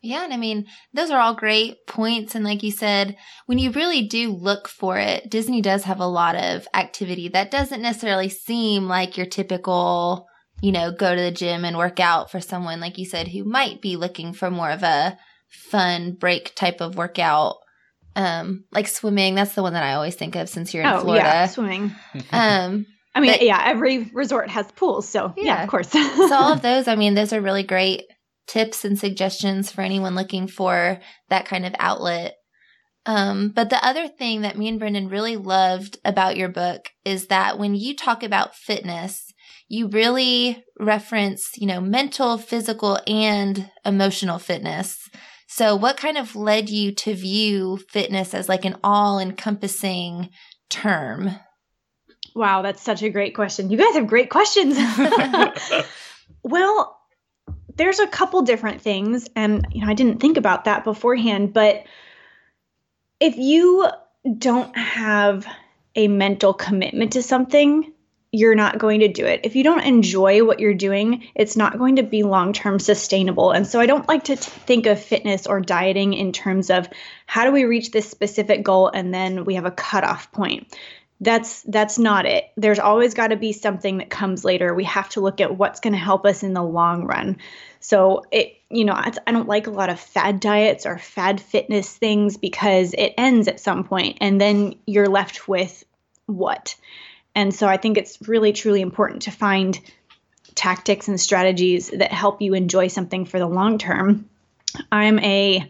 [0.02, 2.34] Yeah, and I mean, those are all great points.
[2.34, 6.08] And like you said, when you really do look for it, Disney does have a
[6.08, 10.28] lot of activity that doesn't necessarily seem like your typical
[10.62, 13.44] you know, go to the gym and work out for someone, like you said, who
[13.44, 15.18] might be looking for more of a
[15.50, 17.58] fun break type of workout.
[18.16, 21.02] Um, like swimming, that's the one that I always think of since you're in oh,
[21.02, 21.26] Florida.
[21.26, 21.96] Yeah, swimming.
[22.32, 25.90] Um, I mean, but, yeah, every resort has pools, so yeah, yeah of course.
[25.90, 28.04] so all of those, I mean, those are really great
[28.48, 32.36] tips and suggestions for anyone looking for that kind of outlet.
[33.06, 37.28] Um, but the other thing that me and Brendan really loved about your book is
[37.28, 39.31] that when you talk about fitness,
[39.72, 45.10] you really reference, you know, mental, physical, and emotional fitness.
[45.48, 50.30] So, what kind of led you to view fitness as like an all encompassing
[50.70, 51.32] term?
[52.36, 53.70] Wow, that's such a great question.
[53.70, 54.78] You guys have great questions.
[56.44, 57.00] well,
[57.78, 61.86] there's a couple different things, and you know, I didn't think about that beforehand, but
[63.22, 63.88] if you
[64.38, 65.48] don't have
[65.96, 67.94] a mental commitment to something,
[68.32, 69.42] you're not going to do it.
[69.44, 73.52] If you don't enjoy what you're doing, it's not going to be long term sustainable.
[73.52, 76.88] And so I don't like to t- think of fitness or dieting in terms of
[77.26, 80.74] how do we reach this specific goal and then we have a cutoff point.
[81.22, 85.08] that's that's not it there's always got to be something that comes later we have
[85.08, 87.38] to look at what's going to help us in the long run
[87.80, 91.40] so it you know I, I don't like a lot of fad diets or fad
[91.40, 95.84] fitness things because it ends at some point and then you're left with
[96.26, 96.76] what
[97.36, 99.80] and so i think it's really truly important to find
[100.56, 104.30] tactics and strategies that help you enjoy something for the long term
[104.92, 105.70] i'm a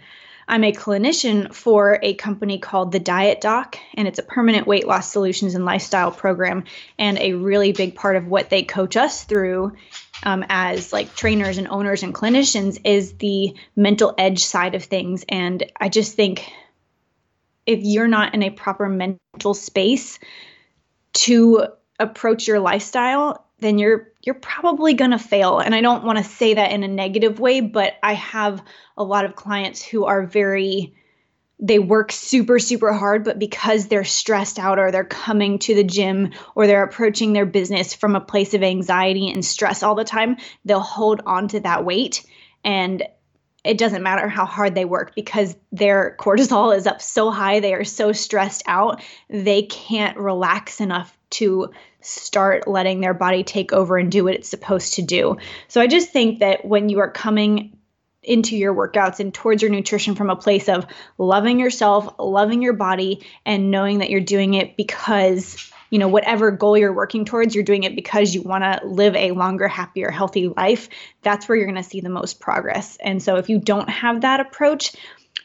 [0.52, 4.86] I'm a clinician for a company called The Diet Doc, and it's a permanent weight
[4.86, 6.66] loss solutions and lifestyle program.
[7.00, 9.78] And a really big part of what they coach us through
[10.24, 15.24] um, as like trainers and owners and clinicians is the mental edge side of things.
[15.30, 16.52] And I just think
[17.66, 20.20] if you're not in a proper mental space
[21.14, 21.68] to
[22.00, 25.60] approach your lifestyle, then you're you're probably going to fail.
[25.60, 28.64] And I don't want to say that in a negative way, but I have
[28.98, 30.94] a lot of clients who are very
[31.64, 35.84] they work super super hard but because they're stressed out or they're coming to the
[35.84, 40.04] gym or they're approaching their business from a place of anxiety and stress all the
[40.04, 42.26] time they'll hold on to that weight
[42.64, 43.04] and
[43.64, 47.74] it doesn't matter how hard they work because their cortisol is up so high they
[47.74, 51.72] are so stressed out they can't relax enough to
[52.02, 55.38] start letting their body take over and do what it's supposed to do.
[55.68, 57.78] So I just think that when you are coming
[58.24, 60.86] into your workouts and towards your nutrition from a place of
[61.18, 66.50] loving yourself, loving your body, and knowing that you're doing it because, you know, whatever
[66.50, 70.10] goal you're working towards, you're doing it because you want to live a longer, happier,
[70.10, 70.88] healthy life.
[71.22, 72.98] That's where you're going to see the most progress.
[73.02, 74.94] And so if you don't have that approach,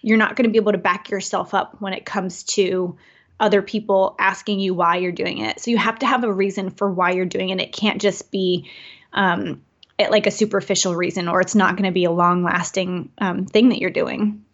[0.03, 2.97] you're not going to be able to back yourself up when it comes to
[3.41, 5.59] other people asking you why you're doing it.
[5.59, 7.61] So you have to have a reason for why you're doing it.
[7.61, 8.71] It can't just be
[9.13, 9.63] um,
[9.99, 13.47] it, like a superficial reason, or it's not going to be a long lasting um,
[13.47, 14.45] thing that you're doing.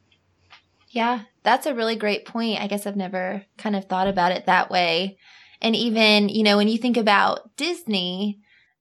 [0.88, 2.62] Yeah, that's a really great point.
[2.62, 5.18] I guess I've never kind of thought about it that way.
[5.62, 8.40] And even, you know, when you think about Disney,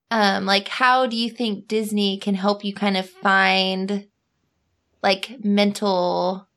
[0.10, 4.08] um, like how do you think Disney can help you kind of find
[5.04, 6.48] like mental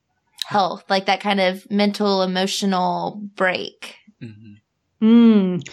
[0.46, 3.96] health, like that kind of mental, emotional break?
[4.22, 5.06] Mm-hmm.
[5.06, 5.68] Mm.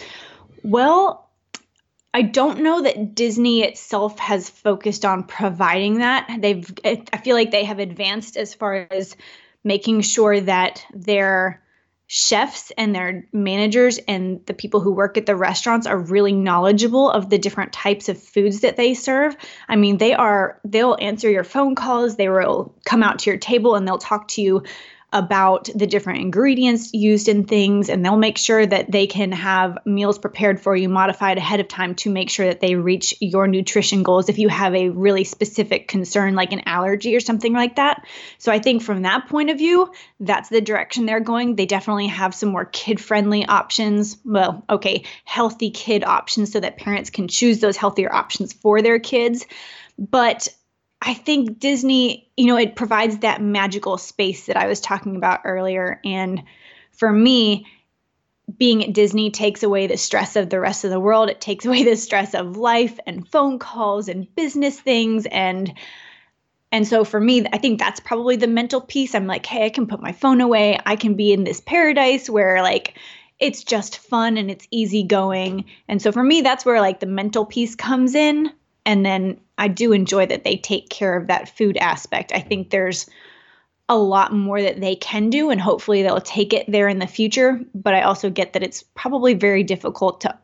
[0.62, 1.30] Well,
[2.12, 6.28] I don't know that Disney itself has focused on providing that.
[6.40, 9.16] They've, I feel like they have advanced as far as
[9.64, 11.61] making sure that their
[12.14, 17.10] chefs and their managers and the people who work at the restaurants are really knowledgeable
[17.10, 19.34] of the different types of foods that they serve.
[19.70, 23.38] I mean, they are they'll answer your phone calls, they will come out to your
[23.38, 24.62] table and they'll talk to you
[25.12, 29.78] about the different ingredients used in things and they'll make sure that they can have
[29.84, 33.46] meals prepared for you modified ahead of time to make sure that they reach your
[33.46, 37.76] nutrition goals if you have a really specific concern like an allergy or something like
[37.76, 38.06] that.
[38.38, 41.56] So I think from that point of view, that's the direction they're going.
[41.56, 44.16] They definitely have some more kid-friendly options.
[44.24, 48.98] Well, okay, healthy kid options so that parents can choose those healthier options for their
[48.98, 49.46] kids.
[49.98, 50.48] But
[51.04, 55.40] I think Disney, you know, it provides that magical space that I was talking about
[55.44, 56.00] earlier.
[56.04, 56.44] And
[56.92, 57.66] for me,
[58.56, 61.28] being at Disney takes away the stress of the rest of the world.
[61.28, 65.72] It takes away the stress of life and phone calls and business things and
[66.74, 69.14] and so for me, I think that's probably the mental piece.
[69.14, 70.78] I'm like, hey, I can put my phone away.
[70.86, 72.98] I can be in this paradise where like
[73.38, 75.66] it's just fun and it's easy going.
[75.86, 78.50] And so for me, that's where like the mental piece comes in.
[78.86, 82.32] And then I do enjoy that they take care of that food aspect.
[82.34, 83.08] I think there's
[83.88, 87.06] a lot more that they can do, and hopefully they'll take it there in the
[87.06, 87.60] future.
[87.74, 90.38] But I also get that it's probably very difficult to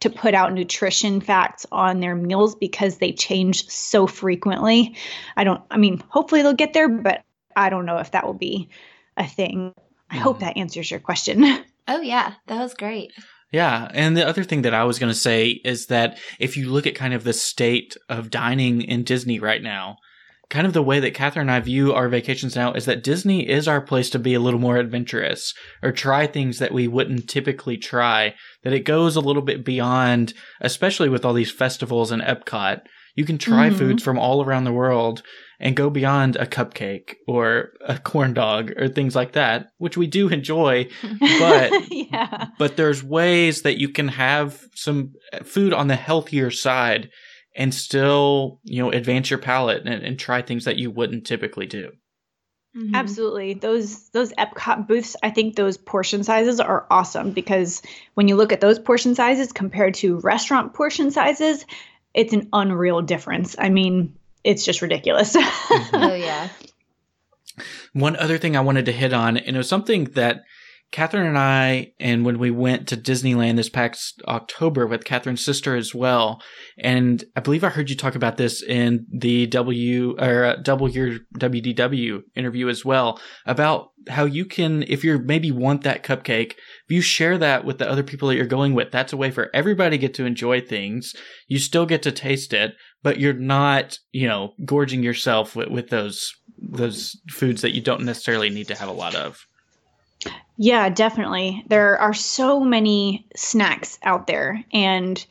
[0.00, 4.96] to put out nutrition facts on their meals because they change so frequently.
[5.36, 7.22] I don't I mean, hopefully they'll get there, but
[7.56, 8.68] I don't know if that will be
[9.16, 9.74] a thing.
[10.10, 10.46] I hope mm-hmm.
[10.46, 11.44] that answers your question.
[11.90, 13.14] Oh yeah, that was great.
[13.50, 13.90] Yeah.
[13.94, 16.86] And the other thing that I was going to say is that if you look
[16.86, 19.96] at kind of the state of dining in Disney right now,
[20.50, 23.48] kind of the way that Catherine and I view our vacations now is that Disney
[23.48, 27.28] is our place to be a little more adventurous or try things that we wouldn't
[27.28, 28.34] typically try,
[28.64, 32.80] that it goes a little bit beyond, especially with all these festivals and Epcot.
[33.14, 33.78] You can try mm-hmm.
[33.78, 35.22] foods from all around the world
[35.60, 40.06] and go beyond a cupcake or a corn dog or things like that, which we
[40.06, 40.88] do enjoy.
[41.20, 42.48] But yeah.
[42.58, 47.10] but there's ways that you can have some food on the healthier side
[47.56, 51.66] and still, you know, advance your palate and, and try things that you wouldn't typically
[51.66, 51.90] do.
[52.76, 52.94] Mm-hmm.
[52.94, 53.54] Absolutely.
[53.54, 57.82] Those those Epcot booths, I think those portion sizes are awesome because
[58.14, 61.64] when you look at those portion sizes compared to restaurant portion sizes,
[62.14, 63.56] it's an unreal difference.
[63.58, 64.14] I mean,
[64.48, 65.36] it's just ridiculous.
[65.36, 66.48] oh yeah.
[67.92, 70.40] One other thing I wanted to hit on, and it was something that
[70.90, 75.76] Catherine and I, and when we went to Disneyland this past October with Catherine's sister
[75.76, 76.40] as well,
[76.78, 80.88] and I believe I heard you talk about this in the W or uh, Double
[80.88, 86.52] Your WDW interview as well about how you can, if you maybe want that cupcake,
[86.52, 89.30] if you share that with the other people that you're going with, that's a way
[89.30, 91.14] for everybody to get to enjoy things.
[91.48, 95.88] You still get to taste it, but you're not, you know, gorging yourself with, with
[95.90, 99.46] those those foods that you don't necessarily need to have a lot of.
[100.56, 101.64] Yeah, definitely.
[101.68, 105.24] There are so many snacks out there and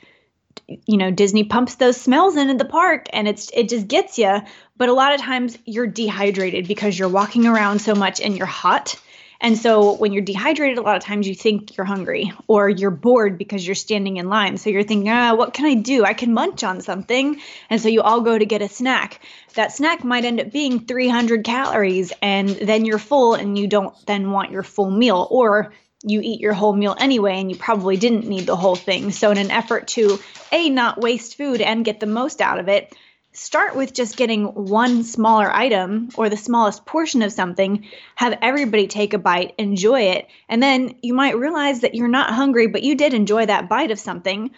[0.85, 4.41] you know, Disney pumps those smells into the park and it's it just gets you,
[4.77, 8.47] but a lot of times you're dehydrated because you're walking around so much and you're
[8.47, 8.99] hot
[9.39, 12.91] and so when you're dehydrated, a lot of times you think you're hungry or you're
[12.91, 14.57] bored because you're standing in line.
[14.57, 16.03] So you're thinking, ah, what can I do?
[16.03, 17.39] I can munch on something.
[17.69, 19.21] And so you all go to get a snack.
[19.53, 23.93] That snack might end up being 300 calories and then you're full and you don't
[24.07, 25.73] then want your full meal or
[26.03, 29.11] you eat your whole meal anyway and you probably didn't need the whole thing.
[29.11, 30.19] So in an effort to
[30.51, 32.95] a not waste food and get the most out of it,
[33.37, 38.87] start with just getting one smaller item or the smallest portion of something, have everybody
[38.87, 42.83] take a bite, enjoy it, and then you might realize that you're not hungry, but
[42.83, 44.51] you did enjoy that bite of something.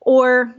[0.00, 0.54] Or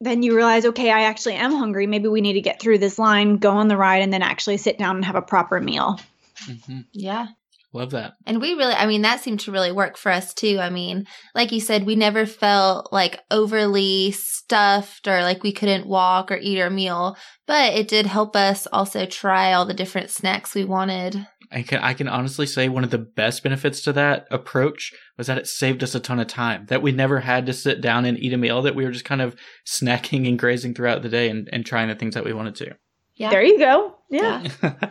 [0.00, 1.86] then you realize, okay, I actually am hungry.
[1.86, 4.58] Maybe we need to get through this line, go on the ride, and then actually
[4.58, 5.98] sit down and have a proper meal.
[6.44, 6.80] Mm-hmm.
[6.92, 7.28] Yeah.
[7.76, 8.14] Love that.
[8.24, 10.58] And we really, I mean, that seemed to really work for us too.
[10.58, 15.86] I mean, like you said, we never felt like overly stuffed or like we couldn't
[15.86, 20.08] walk or eat our meal, but it did help us also try all the different
[20.08, 21.26] snacks we wanted.
[21.52, 25.26] I can I can honestly say one of the best benefits to that approach was
[25.26, 26.64] that it saved us a ton of time.
[26.68, 28.62] That we never had to sit down and eat a meal.
[28.62, 29.36] That we were just kind of
[29.66, 32.74] snacking and grazing throughout the day and, and trying the things that we wanted to.
[33.16, 33.30] Yeah.
[33.30, 33.96] There you go.
[34.10, 34.48] Yeah.
[34.62, 34.90] yeah.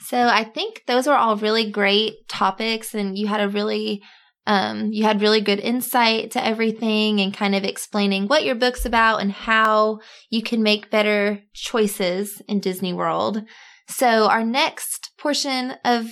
[0.00, 4.02] So I think those were all really great topics and you had a really
[4.48, 8.86] um, you had really good insight to everything and kind of explaining what your book's
[8.86, 9.98] about and how
[10.30, 13.42] you can make better choices in Disney World.
[13.88, 16.06] So our next portion of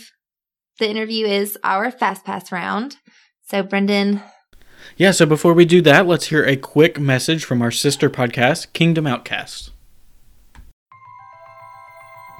[0.80, 2.96] the interview is our Fast Pass round.
[3.42, 4.20] So Brendan.
[4.96, 8.72] Yeah, so before we do that, let's hear a quick message from our sister podcast,
[8.72, 9.70] Kingdom Outcast.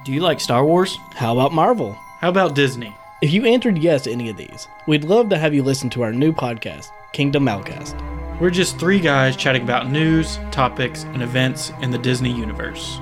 [0.05, 0.99] Do you like Star Wars?
[1.15, 1.93] How about Marvel?
[2.21, 2.95] How about Disney?
[3.23, 6.03] If you answered yes to any of these, we'd love to have you listen to
[6.03, 7.95] our new podcast, Kingdom Outcast.
[8.39, 12.99] We're just three guys chatting about news, topics, and events in the Disney universe.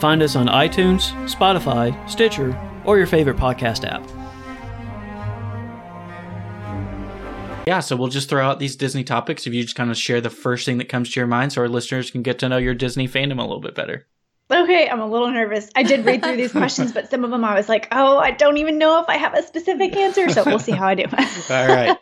[0.00, 4.02] Find us on iTunes, Spotify, Stitcher, or your favorite podcast app.
[7.64, 10.20] Yeah, so we'll just throw out these Disney topics if you just kind of share
[10.20, 12.56] the first thing that comes to your mind so our listeners can get to know
[12.56, 14.08] your Disney fandom a little bit better.
[14.50, 15.70] Okay, I'm a little nervous.
[15.74, 18.30] I did read through these questions, but some of them I was like, oh, I
[18.30, 20.28] don't even know if I have a specific answer.
[20.28, 21.04] So we'll see how I do.
[21.50, 21.96] All right.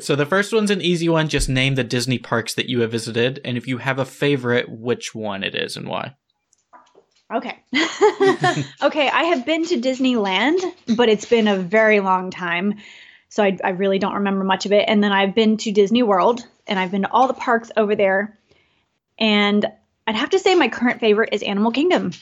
[0.00, 1.28] So the first one's an easy one.
[1.28, 3.40] Just name the Disney parks that you have visited.
[3.44, 6.14] And if you have a favorite, which one it is and why.
[7.34, 7.58] Okay.
[8.82, 10.60] okay, I have been to Disneyland,
[10.96, 12.78] but it's been a very long time.
[13.28, 14.84] So I, I really don't remember much of it.
[14.88, 17.96] And then I've been to Disney World and I've been to all the parks over
[17.96, 18.38] there.
[19.18, 19.66] And
[20.08, 22.12] I'd have to say my current favorite is Animal Kingdom.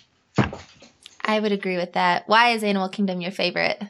[1.25, 2.29] I would agree with that.
[2.29, 3.81] Why is Animal Kingdom your favorite?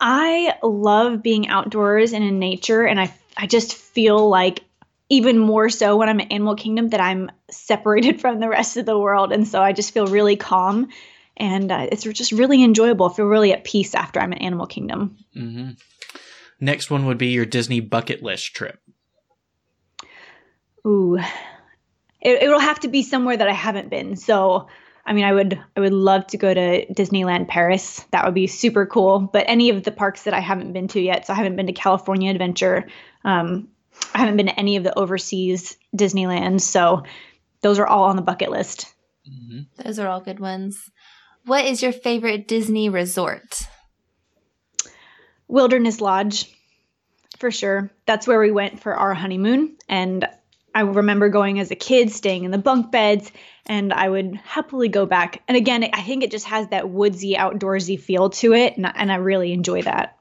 [0.00, 4.64] I love being outdoors and in nature, and I I just feel like
[5.10, 8.86] even more so when I'm in Animal Kingdom that I'm separated from the rest of
[8.86, 10.88] the world, and so I just feel really calm,
[11.36, 13.10] and uh, it's just really enjoyable.
[13.10, 15.18] I feel really at peace after I'm in Animal Kingdom.
[15.36, 15.72] Mm-hmm.
[16.60, 18.80] Next one would be your Disney bucket list trip.
[20.86, 21.18] Ooh,
[22.26, 24.16] it, it'll have to be somewhere that I haven't been.
[24.16, 24.66] So,
[25.06, 28.04] I mean, I would I would love to go to Disneyland Paris.
[28.10, 29.20] That would be super cool.
[29.20, 31.68] But any of the parks that I haven't been to yet, so I haven't been
[31.68, 32.88] to California Adventure.
[33.24, 33.68] Um,
[34.12, 36.62] I haven't been to any of the overseas Disneylands.
[36.62, 37.04] So
[37.62, 38.92] those are all on the bucket list.
[39.30, 39.82] Mm-hmm.
[39.82, 40.90] Those are all good ones.
[41.44, 43.68] What is your favorite Disney resort?
[45.46, 46.52] Wilderness Lodge,
[47.38, 47.90] for sure.
[48.04, 50.28] That's where we went for our honeymoon, and
[50.76, 53.32] I remember going as a kid, staying in the bunk beds,
[53.64, 55.42] and I would happily go back.
[55.48, 59.10] And again, I think it just has that woodsy, outdoorsy feel to it, and, and
[59.10, 60.18] I really enjoy that.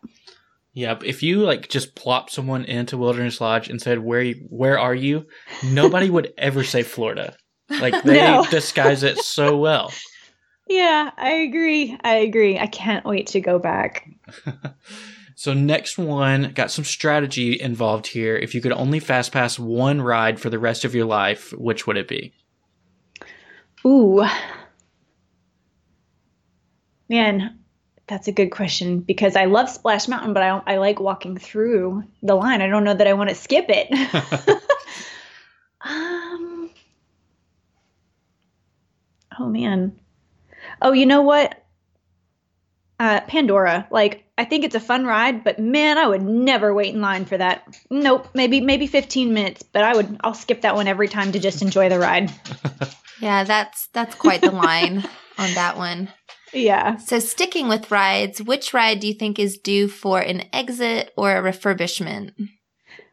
[0.72, 4.96] Yeah, if you like just plop someone into Wilderness Lodge and said, "Where where are
[4.96, 5.28] you?"
[5.62, 7.36] Nobody would ever say Florida.
[7.70, 8.46] Like they no.
[8.50, 9.92] disguise it so well.
[10.70, 11.98] Yeah, I agree.
[12.02, 12.58] I agree.
[12.58, 14.10] I can't wait to go back.
[15.36, 18.38] So next one got some strategy involved here.
[18.38, 21.86] If you could only fast pass one ride for the rest of your life, which
[21.86, 22.34] would it be?
[23.86, 24.26] Ooh.
[27.10, 27.60] Man,
[28.08, 32.04] that's a good question because I love Splash Mountain, but I I like walking through
[32.24, 32.62] the line.
[32.62, 33.92] I don't know that I want to skip it.
[35.82, 36.70] um.
[39.38, 40.00] Oh man.
[40.82, 41.65] Oh, you know what?
[43.00, 43.88] Uh, Pandora.
[43.92, 47.26] Like, I think it's a fun ride, but man, I would never wait in line
[47.26, 47.78] for that.
[47.90, 48.30] Nope.
[48.34, 50.18] Maybe maybe 15 minutes, but I would.
[50.24, 52.32] I'll skip that one every time to just enjoy the ride.
[53.20, 54.98] Yeah, that's that's quite the line
[55.38, 56.10] on that one.
[56.54, 56.98] Yeah.
[56.98, 61.36] So sticking with rides, which ride do you think is due for an exit or
[61.36, 62.32] a refurbishment?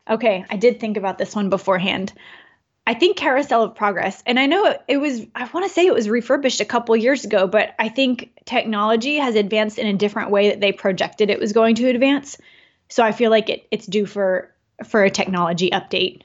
[0.09, 2.13] Okay, I did think about this one beforehand.
[2.87, 5.87] I think Carousel of Progress, and I know it, it was, I want to say
[5.87, 9.93] it was refurbished a couple years ago, but I think technology has advanced in a
[9.93, 12.39] different way that they projected it was going to advance.
[12.89, 14.53] So I feel like it, it's due for
[14.85, 16.23] for a technology update.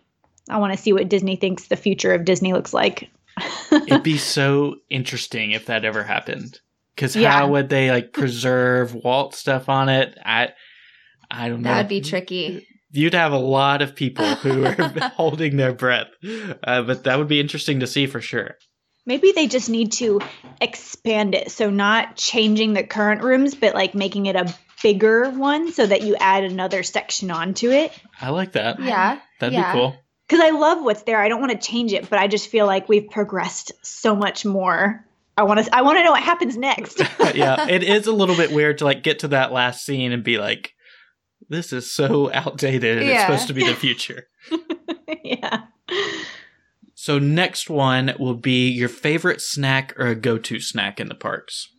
[0.50, 3.10] I want to see what Disney thinks the future of Disney looks like.
[3.72, 6.60] It'd be so interesting if that ever happened.
[6.96, 7.32] Because Yeah.
[7.32, 10.18] how would they like preserve Walt stuff on it?
[10.26, 10.50] I,
[11.30, 11.70] I don't know.
[11.70, 12.68] That would be tricky.
[12.92, 14.74] You'd have a lot of people who are
[15.16, 16.08] holding their breath,
[16.64, 18.56] uh, but that would be interesting to see for sure.
[19.06, 20.20] Maybe they just need to
[20.60, 21.52] expand it.
[21.52, 26.02] So not changing the current rooms, but like making it a bigger one so that
[26.02, 27.92] you add another section onto it.
[28.20, 28.80] I like that.
[28.80, 29.20] Yeah.
[29.40, 29.72] That'd yeah.
[29.72, 29.96] be cool.
[30.28, 31.22] because I love what's there.
[31.22, 34.46] I don't want to change it, but I just feel like we've progressed so much
[34.46, 35.06] more.
[35.38, 35.76] I want to.
[35.76, 37.00] I want to know what happens next.
[37.36, 40.24] yeah, it is a little bit weird to like get to that last scene and
[40.24, 40.74] be like,
[41.50, 43.00] "This is so outdated.
[43.00, 44.28] and It's supposed to be the future."
[45.24, 45.64] yeah.
[46.94, 51.70] So next one will be your favorite snack or a go-to snack in the parks.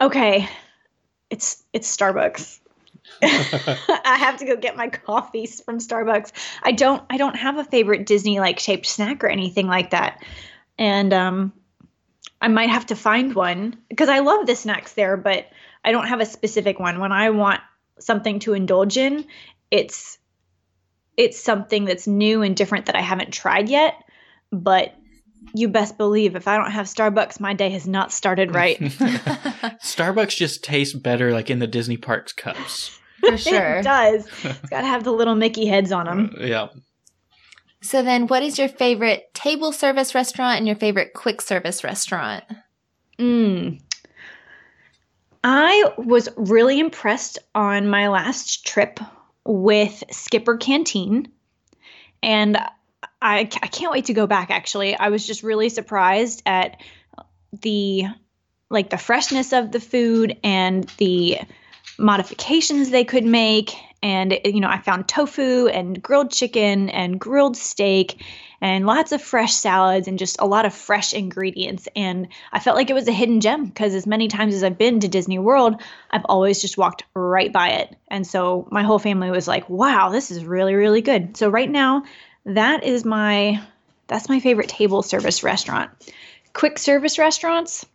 [0.00, 0.48] Okay.
[1.30, 2.60] It's it's Starbucks.
[3.22, 6.32] I have to go get my coffees from Starbucks.
[6.62, 10.22] I don't I don't have a favorite Disney like shaped snack or anything like that.
[10.78, 11.52] And um
[12.40, 15.46] I might have to find one because I love the snacks there, but
[15.84, 17.00] I don't have a specific one.
[17.00, 17.60] When I want
[17.98, 19.24] something to indulge in,
[19.70, 20.18] it's
[21.16, 23.94] it's something that's new and different that I haven't tried yet,
[24.50, 24.94] but
[25.54, 28.78] you best believe if I don't have Starbucks, my day has not started right.
[28.80, 32.98] Starbucks just tastes better like in the Disney parks cups.
[33.20, 33.78] For sure.
[33.78, 34.26] It does.
[34.42, 36.34] It's got to have the little Mickey heads on them.
[36.38, 36.68] Yeah.
[37.82, 42.44] So then what is your favorite table service restaurant and your favorite quick service restaurant?
[43.18, 43.80] Mm.
[45.46, 48.98] I was really impressed on my last trip
[49.44, 51.30] with Skipper Canteen.
[52.22, 52.56] And
[53.20, 54.96] I, I can't wait to go back actually.
[54.96, 56.80] I was just really surprised at
[57.60, 58.04] the
[58.70, 61.38] like the freshness of the food and the
[61.98, 67.56] modifications they could make and you know I found tofu and grilled chicken and grilled
[67.56, 68.22] steak
[68.60, 71.88] and lots of fresh salads and just a lot of fresh ingredients.
[71.96, 74.78] And I felt like it was a hidden gem because as many times as I've
[74.78, 77.96] been to Disney World I've always just walked right by it.
[78.08, 81.36] And so my whole family was like wow this is really really good.
[81.38, 82.04] So right now
[82.44, 83.62] that is my
[84.06, 85.90] that's my favorite table service restaurant.
[86.52, 87.86] Quick service restaurants?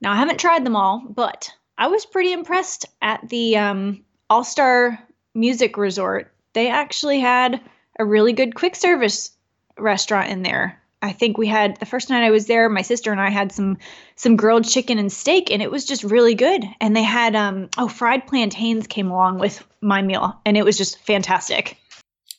[0.00, 4.44] Now I haven't tried them all but I was pretty impressed at the um, All
[4.44, 4.98] Star
[5.34, 6.32] Music Resort.
[6.52, 7.60] They actually had
[7.98, 9.30] a really good quick service
[9.78, 10.80] restaurant in there.
[11.02, 13.52] I think we had the first night I was there, my sister and I had
[13.52, 13.76] some
[14.16, 16.64] some grilled chicken and steak, and it was just really good.
[16.80, 20.78] And they had um oh fried plantains came along with my meal, and it was
[20.78, 21.76] just fantastic.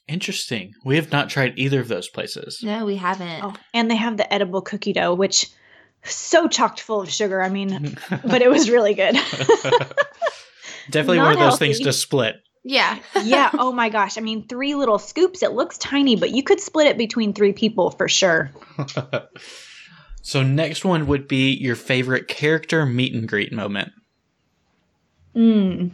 [0.08, 0.74] Interesting.
[0.84, 2.62] We have not tried either of those places.
[2.64, 3.44] No, we haven't.
[3.44, 5.48] Oh, and they have the edible cookie dough, which
[6.04, 7.42] so chocked full of sugar.
[7.44, 9.16] I mean, but it was really good.
[10.90, 12.36] Definitely Not one of those things to split.
[12.64, 12.98] Yeah.
[13.24, 13.52] yeah.
[13.54, 14.18] Oh my gosh.
[14.18, 15.44] I mean, three little scoops.
[15.44, 18.52] It looks tiny, but you could split it between three people for sure.
[20.26, 23.92] So next one would be your favorite character meet and greet moment.
[25.36, 25.92] Mm.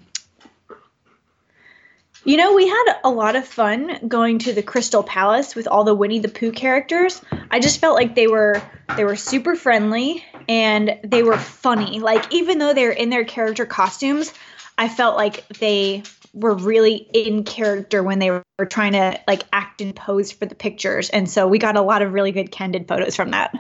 [2.24, 5.84] You know, we had a lot of fun going to the Crystal Palace with all
[5.84, 7.22] the Winnie the Pooh characters.
[7.52, 8.62] I just felt like they were
[8.96, 12.00] they were super friendly and they were funny.
[12.00, 14.34] Like even though they're in their character costumes,
[14.82, 16.02] I felt like they
[16.34, 20.56] were really in character when they were trying to like act and pose for the
[20.56, 21.12] pictures.
[21.12, 23.54] And so we got a lot of really good candid photos from that.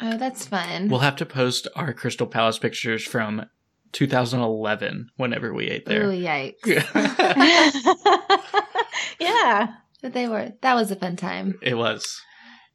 [0.00, 0.88] Oh, that's fun.
[0.88, 3.46] We'll have to post our Crystal Palace pictures from
[3.92, 6.08] 2011 whenever we ate Ooh, there.
[6.08, 6.56] yikes.
[9.20, 9.74] yeah.
[10.02, 11.56] But they were, that was a fun time.
[11.62, 12.20] it was.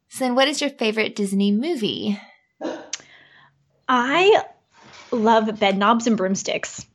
[0.08, 2.18] So then what is your favorite Disney movie?
[3.86, 4.42] I
[5.10, 6.86] love bedknobs and broomsticks.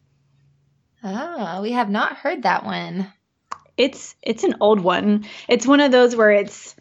[1.07, 3.11] Oh, we have not heard that one.
[3.77, 5.25] It's it's an old one.
[5.47, 6.75] It's one of those where it's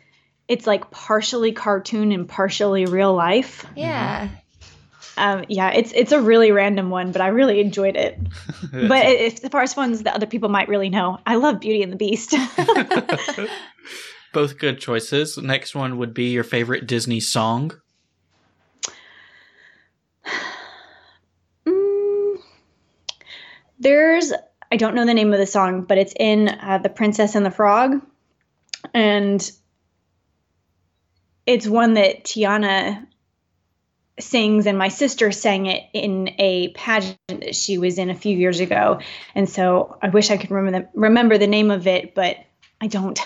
[0.48, 3.66] it's like partially cartoon and partially real life.
[3.76, 4.30] Yeah.
[5.18, 8.18] Um, yeah, it's it's a really random one, but I really enjoyed it.
[8.72, 11.82] but if, as far as ones that other people might really know, I love Beauty
[11.82, 12.34] and the Beast.
[14.32, 15.36] Both good choices.
[15.36, 17.72] Next one would be your favorite Disney song.
[23.78, 24.32] There's
[24.72, 27.46] I don't know the name of the song, but it's in uh, The Princess and
[27.46, 28.00] the Frog,
[28.92, 29.50] and
[31.46, 33.06] it's one that Tiana
[34.18, 38.36] sings and my sister sang it in a pageant that she was in a few
[38.36, 39.00] years ago.
[39.34, 42.36] And so i wish i could remember the, remember the name of it but
[42.80, 43.18] i don't.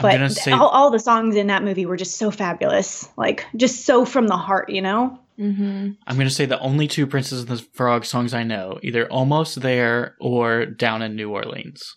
[0.00, 3.84] But say, all, all, the songs in that movie were just so fabulous like just
[3.84, 5.90] so from the heart you know mm-hmm.
[6.06, 9.10] i'm going to say the only two princess and the frog songs i know either
[9.10, 11.96] almost there or down in new orleans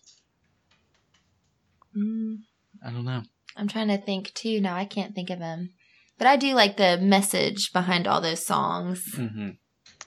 [1.96, 2.38] mm.
[2.86, 3.22] i don't know
[3.58, 5.70] i'm trying to think too now i can't think of them
[6.18, 9.04] but I do like the message behind all those songs.
[9.14, 9.50] Mm-hmm.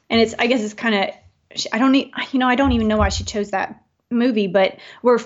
[0.09, 2.89] And it's, I guess it's kind of, I don't need, you know, I don't even
[2.89, 5.19] know why she chose that movie, but we're,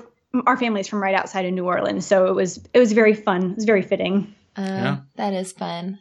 [0.47, 2.07] our family's from right outside of New Orleans.
[2.07, 3.51] So it was, it was very fun.
[3.51, 4.35] It was very fitting.
[4.57, 4.97] Uh, yeah.
[5.17, 5.99] That is fun.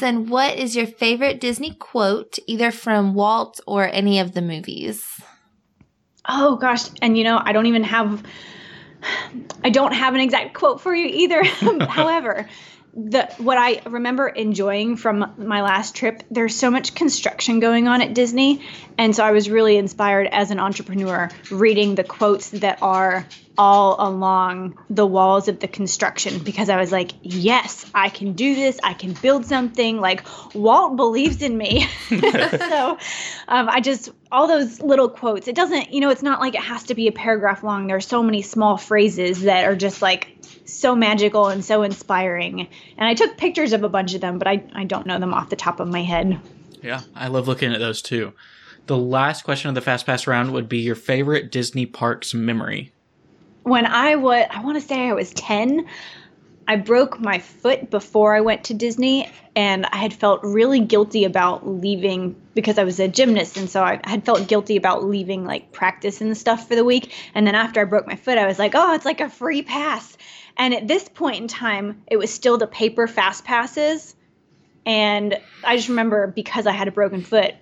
[0.00, 5.20] Then what is your favorite Disney quote, either from Walt or any of the movies?
[6.28, 6.88] Oh gosh.
[7.00, 8.22] And you know, I don't even have,
[9.64, 11.42] I don't have an exact quote for you either.
[11.86, 12.46] However,
[12.94, 18.02] the what I remember enjoying from my last trip, there's so much construction going on
[18.02, 18.62] at Disney,
[18.96, 23.26] and so I was really inspired as an entrepreneur reading the quotes that are
[23.58, 28.54] all along the walls of the construction because I was like, yes, I can do
[28.54, 28.78] this.
[28.84, 30.00] I can build something.
[30.00, 30.24] Like
[30.54, 31.88] Walt believes in me.
[32.08, 32.98] so
[33.48, 36.62] um, I just, all those little quotes, it doesn't, you know, it's not like it
[36.62, 37.88] has to be a paragraph long.
[37.88, 40.37] There are so many small phrases that are just like
[40.72, 42.68] so magical and so inspiring.
[42.96, 45.34] And I took pictures of a bunch of them, but I, I don't know them
[45.34, 46.40] off the top of my head.
[46.82, 48.32] Yeah, I love looking at those too.
[48.86, 52.92] The last question of the Fast Pass round would be your favorite Disney parks memory
[53.68, 55.86] when I was, I want to say I was 10,
[56.66, 61.24] I broke my foot before I went to Disney, and I had felt really guilty
[61.24, 65.44] about leaving because I was a gymnast, and so I had felt guilty about leaving
[65.44, 67.14] like practice and stuff for the week.
[67.34, 69.62] And then after I broke my foot, I was like, oh, it's like a free
[69.62, 70.16] pass.
[70.58, 74.14] And at this point in time, it was still the paper fast passes.
[74.84, 77.54] And I just remember because I had a broken foot,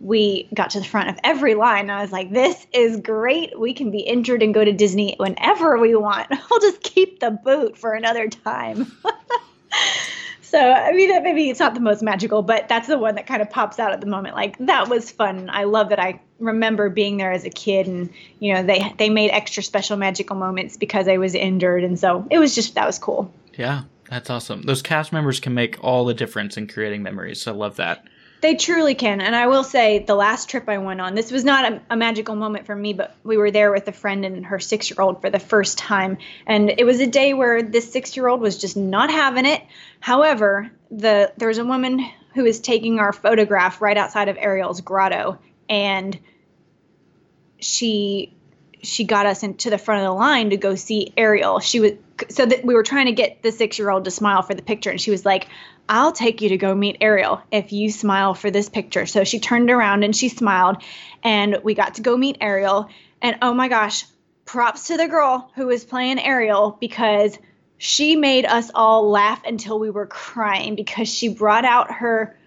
[0.00, 1.90] we got to the front of every line.
[1.90, 3.58] I was like, this is great.
[3.58, 6.28] We can be injured and go to Disney whenever we want.
[6.30, 8.90] I'll just keep the boot for another time.
[10.50, 13.42] so, I mean, maybe it's not the most magical, but that's the one that kind
[13.42, 14.34] of pops out at the moment.
[14.34, 15.50] Like, that was fun.
[15.50, 18.08] I love that I remember being there as a kid and,
[18.40, 21.84] you know, they, they made extra special magical moments because I was injured.
[21.84, 23.30] And so it was just, that was cool.
[23.56, 24.62] Yeah, that's awesome.
[24.62, 27.42] Those cast members can make all the difference in creating memories.
[27.42, 28.06] So I love that.
[28.40, 29.20] They truly can.
[29.20, 31.96] And I will say, the last trip I went on, this was not a, a
[31.96, 35.00] magical moment for me, but we were there with a friend and her six year
[35.00, 36.18] old for the first time.
[36.46, 39.62] And it was a day where this six year old was just not having it.
[39.98, 41.98] However, the there was a woman
[42.34, 45.38] who was taking our photograph right outside of Ariel's grotto.
[45.68, 46.16] And
[47.60, 48.36] she
[48.82, 51.60] she got us into the front of the line to go see Ariel.
[51.60, 51.92] She was
[52.28, 54.62] so that we were trying to get the six year old to smile for the
[54.62, 55.48] picture, and she was like,
[55.88, 59.06] I'll take you to go meet Ariel if you smile for this picture.
[59.06, 60.82] So she turned around and she smiled,
[61.22, 62.88] and we got to go meet Ariel.
[63.22, 64.04] And oh my gosh,
[64.44, 67.38] props to the girl who was playing Ariel because
[67.78, 72.37] she made us all laugh until we were crying because she brought out her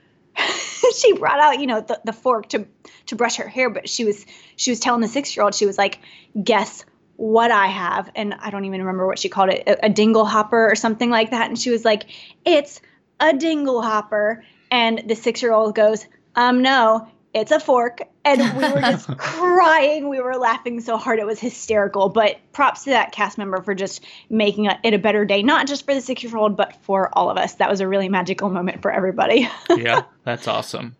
[0.95, 2.67] she brought out you know the, the fork to
[3.07, 4.25] to brush her hair but she was
[4.55, 5.99] she was telling the six year old she was like
[6.41, 6.85] guess
[7.17, 10.71] what I have and I don't even remember what she called it a, a dinglehopper
[10.71, 12.05] or something like that and she was like
[12.45, 12.81] it's
[13.21, 14.41] a dinglehopper.
[14.69, 16.05] And the six year old goes,
[16.35, 18.01] um, no, it's a fork.
[18.23, 20.09] And we were just crying.
[20.09, 21.19] We were laughing so hard.
[21.19, 22.09] It was hysterical.
[22.09, 25.85] But props to that cast member for just making it a better day, not just
[25.85, 27.55] for the six year old, but for all of us.
[27.55, 29.49] That was a really magical moment for everybody.
[29.69, 30.95] yeah, that's awesome.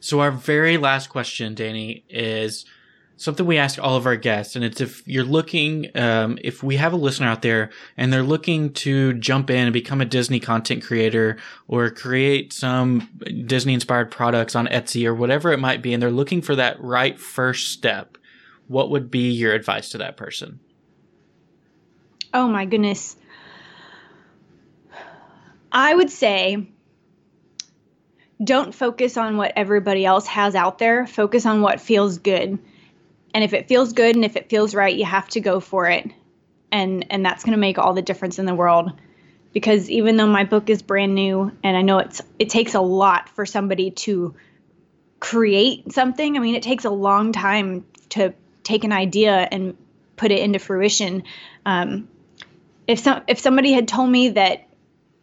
[0.00, 2.64] So, our very last question, Danye, is
[3.20, 6.76] something we ask all of our guests, and it's if you're looking, um, if we
[6.76, 7.68] have a listener out there
[7.98, 11.36] and they're looking to jump in and become a Disney content creator
[11.68, 13.10] or create some
[13.46, 16.82] Disney inspired products on Etsy or whatever it might be, and they're looking for that
[16.82, 18.16] right first step,
[18.68, 20.58] what would be your advice to that person?
[22.32, 23.16] Oh my goodness.
[25.70, 26.70] I would say
[28.42, 31.06] don't focus on what everybody else has out there.
[31.06, 32.58] Focus on what feels good
[33.34, 35.88] and if it feels good and if it feels right you have to go for
[35.88, 36.08] it
[36.72, 38.92] and and that's going to make all the difference in the world
[39.52, 42.80] because even though my book is brand new and I know it's it takes a
[42.80, 44.34] lot for somebody to
[45.20, 46.36] create something.
[46.36, 49.76] I mean, it takes a long time to take an idea and
[50.16, 51.24] put it into fruition.
[51.64, 52.08] Um,
[52.86, 54.66] if some if somebody had told me that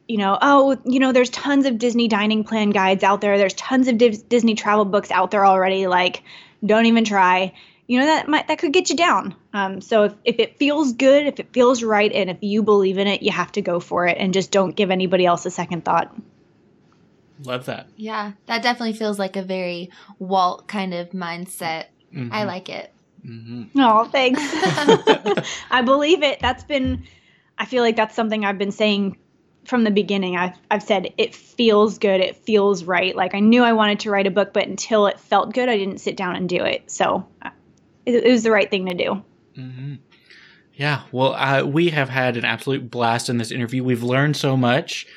[0.07, 3.37] you know, oh, you know, there's tons of Disney dining plan guides out there.
[3.37, 5.85] There's tons of Disney travel books out there already.
[5.87, 6.23] Like,
[6.65, 7.53] don't even try.
[7.87, 9.33] You know that might that could get you down.
[9.53, 12.97] Um, so if if it feels good, if it feels right, and if you believe
[12.97, 15.51] in it, you have to go for it, and just don't give anybody else a
[15.51, 16.13] second thought.
[17.43, 17.87] Love that.
[17.95, 21.85] Yeah, that definitely feels like a very Walt kind of mindset.
[22.13, 22.33] Mm-hmm.
[22.33, 22.91] I like it.
[23.25, 23.79] Mm-hmm.
[23.79, 24.41] Oh, thanks.
[25.71, 26.39] I believe it.
[26.41, 27.03] That's been.
[27.57, 29.17] I feel like that's something I've been saying
[29.67, 33.63] from the beginning I've, I've said it feels good it feels right like i knew
[33.63, 36.37] i wanted to write a book but until it felt good i didn't sit down
[36.37, 37.49] and do it so uh,
[38.07, 39.23] it, it was the right thing to do.
[39.57, 39.95] Mm-hmm.
[40.75, 43.83] yeah well uh, we have had an absolute blast in this interview.
[43.83, 45.07] We've learned so much.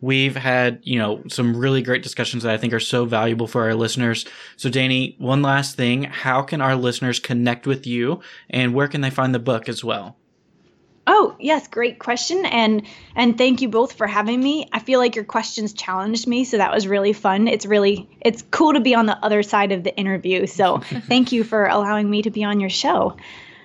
[0.00, 3.64] We've had you know some really great discussions that i think are so valuable for
[3.64, 4.24] our listeners.
[4.56, 6.04] So danye one last thing.
[6.04, 8.20] How can our listeners connect with you
[8.50, 10.16] and where can they find the book as well
[11.10, 12.44] Oh, yes, great question.
[12.44, 12.82] And
[13.16, 14.68] and thank you both for having me.
[14.70, 17.48] I feel like your questions challenged me, so that was really fun.
[17.48, 20.46] It's really it's cool to be on the other side of the interview.
[20.46, 20.78] So
[21.08, 23.16] thank you for allowing me to be on your show.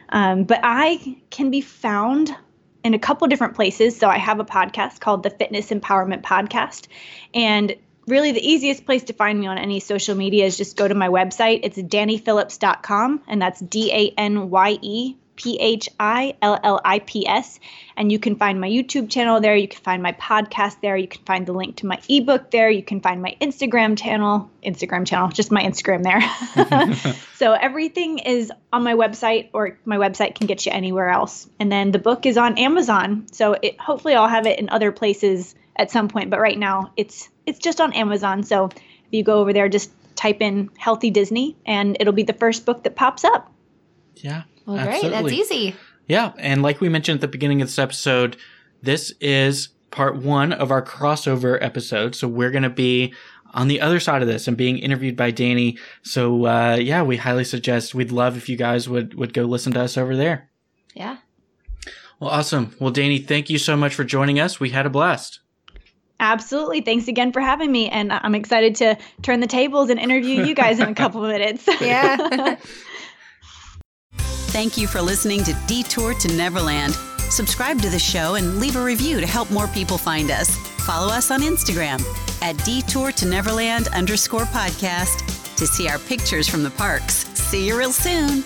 [0.08, 2.34] Um, but I can be found
[2.82, 3.98] in a couple different places.
[3.98, 6.88] So I have a podcast called the Fitness Empowerment Podcast.
[7.34, 7.76] And
[8.08, 10.96] really the easiest place to find me on any social media is just go to
[10.96, 11.62] my website.
[11.64, 17.00] It's danyephillips.com and that's D A N Y E P H I L L I
[17.00, 17.60] P S.
[17.96, 19.56] And you can find my YouTube channel there.
[19.56, 20.96] You can find my podcast there.
[20.98, 22.70] You can find the link to my ebook there.
[22.70, 27.14] You can find my Instagram channel, Instagram channel, just my Instagram there.
[27.36, 31.48] so everything is on my website, or my website can get you anywhere else.
[31.60, 33.28] And then the book is on Amazon.
[33.32, 36.30] So it, hopefully I'll have it in other places at some point.
[36.30, 38.44] But right now it's it's just on Amazon.
[38.44, 38.82] So if
[39.12, 42.84] you go over there, just type in Healthy Disney, and it'll be the first book
[42.84, 43.52] that pops up.
[44.16, 44.44] Yeah.
[44.66, 45.10] Well, Absolutely.
[45.10, 45.22] great.
[45.22, 45.76] That's easy.
[46.08, 46.34] Yeah.
[46.38, 48.38] And like we mentioned at the beginning of this episode,
[48.82, 52.16] this is part one of our crossover episode.
[52.16, 53.14] So we're going to be
[53.54, 55.78] on the other side of this and being interviewed by Danye.
[56.02, 59.74] So, uh, yeah, we highly suggest we'd love if you guys would, would go listen
[59.74, 60.50] to us over there.
[60.96, 61.18] Yeah.
[62.20, 62.76] Well, awesome.
[62.80, 64.60] Well, Danye, thank you so much for joining us.
[64.60, 65.40] We had a blast.
[66.20, 66.82] Absolutely.
[66.82, 67.90] Thanks again for having me.
[67.90, 71.68] And I'm excited to turn the tables and interview you guys in a couple minutes.
[71.82, 72.56] yeah.
[74.54, 76.94] Thank you for listening to Detour to Neverland.
[77.32, 80.56] Subscribe to the show and leave a review to help more people find us.
[80.86, 82.00] Follow us on Instagram
[82.44, 87.28] at Detour to Neverland underscore podcast to see our pictures from the parks.
[87.34, 88.44] See you real soon.